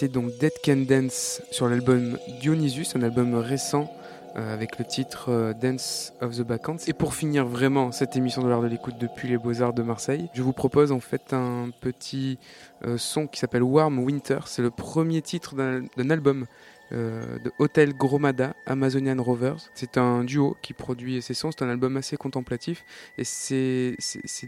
[0.03, 3.89] Donc Dead Can Dance sur l'album Dionysus, un album récent
[4.35, 6.89] euh, avec le titre euh, Dance of the Bacchantes.
[6.89, 10.27] Et pour finir vraiment cette émission de l'art de l'écoute depuis les Beaux-Arts de Marseille,
[10.33, 12.37] je vous propose en fait un petit
[12.85, 14.39] euh, son qui s'appelle Warm Winter.
[14.47, 16.45] C'est le premier titre d'un album
[16.91, 19.71] de Hotel Gromada Amazonian Rovers.
[19.73, 21.49] C'est un duo qui produit ces sons.
[21.51, 22.85] C'est un album assez contemplatif.
[23.17, 23.97] Et ces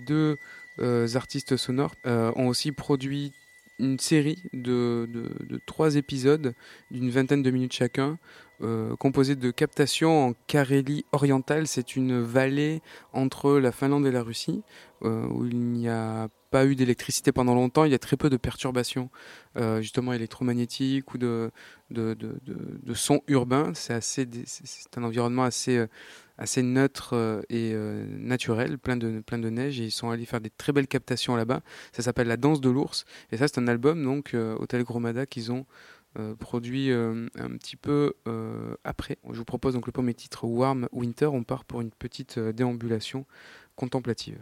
[0.05, 0.37] deux
[1.15, 3.33] artistes sonores ont aussi produit
[3.79, 6.53] une série de, de, trois épisodes
[6.91, 8.17] d'une vingtaine de minutes chacun,
[8.61, 11.67] euh, composés de captations en Carélie orientale.
[11.67, 12.81] C'est une vallée
[13.13, 14.63] entre la Finlande et la Russie,
[15.03, 17.83] euh, où il n'y a pas eu d'électricité pendant longtemps.
[17.83, 19.09] Il y a très peu de perturbations,
[19.57, 21.51] euh, justement électromagnétiques ou de,
[21.91, 23.73] de, de, de, sons urbains.
[23.75, 25.85] C'est c'est un environnement assez
[26.37, 29.79] assez neutre euh, et euh, naturel, plein de, neige.
[29.79, 31.61] Et ils sont allés faire des très belles captations là-bas.
[31.91, 33.05] Ça s'appelle La danse de l'ours.
[33.31, 35.65] Et ça, c'est un album, donc, euh, Hôtel Gromada, qu'ils ont
[36.39, 37.27] produit un
[37.59, 38.15] petit peu
[38.83, 39.19] après.
[39.29, 41.27] Je vous propose donc le premier titre, Warm Winter.
[41.27, 43.27] On part pour une petite déambulation
[43.75, 44.39] contemplative.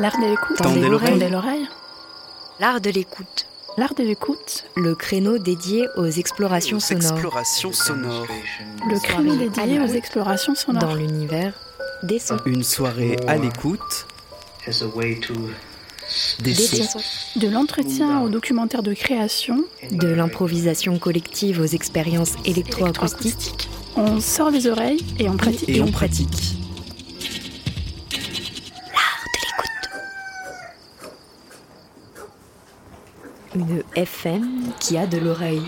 [0.00, 0.20] L'art de l'écoute.
[0.20, 0.56] L'art de l'écoute.
[0.58, 1.10] Tendez l'oreille.
[1.12, 1.68] Tendez l'oreille.
[2.60, 3.46] L'art de l'écoute.
[3.76, 4.64] L'art de l'écoute.
[4.76, 7.12] Le créneau dédié aux explorations Aux sonores.
[7.12, 8.26] explorations sonores.
[8.90, 10.82] Le créneau dédié aux explorations sonores.
[10.88, 11.54] Dans l'univers
[12.02, 12.36] des sons.
[12.46, 14.06] Une soirée à l'écoute.
[14.66, 14.72] Des
[16.42, 16.98] Des sons.
[16.98, 17.38] sons.
[17.40, 19.64] De l'entretien au documentaire de création.
[19.90, 23.68] De l'improvisation collective aux expériences électroacoustiques.
[23.96, 25.68] On sort les oreilles et on pratique.
[25.68, 26.53] Et on pratique.
[33.54, 35.62] Une FM qui a de l'oreille.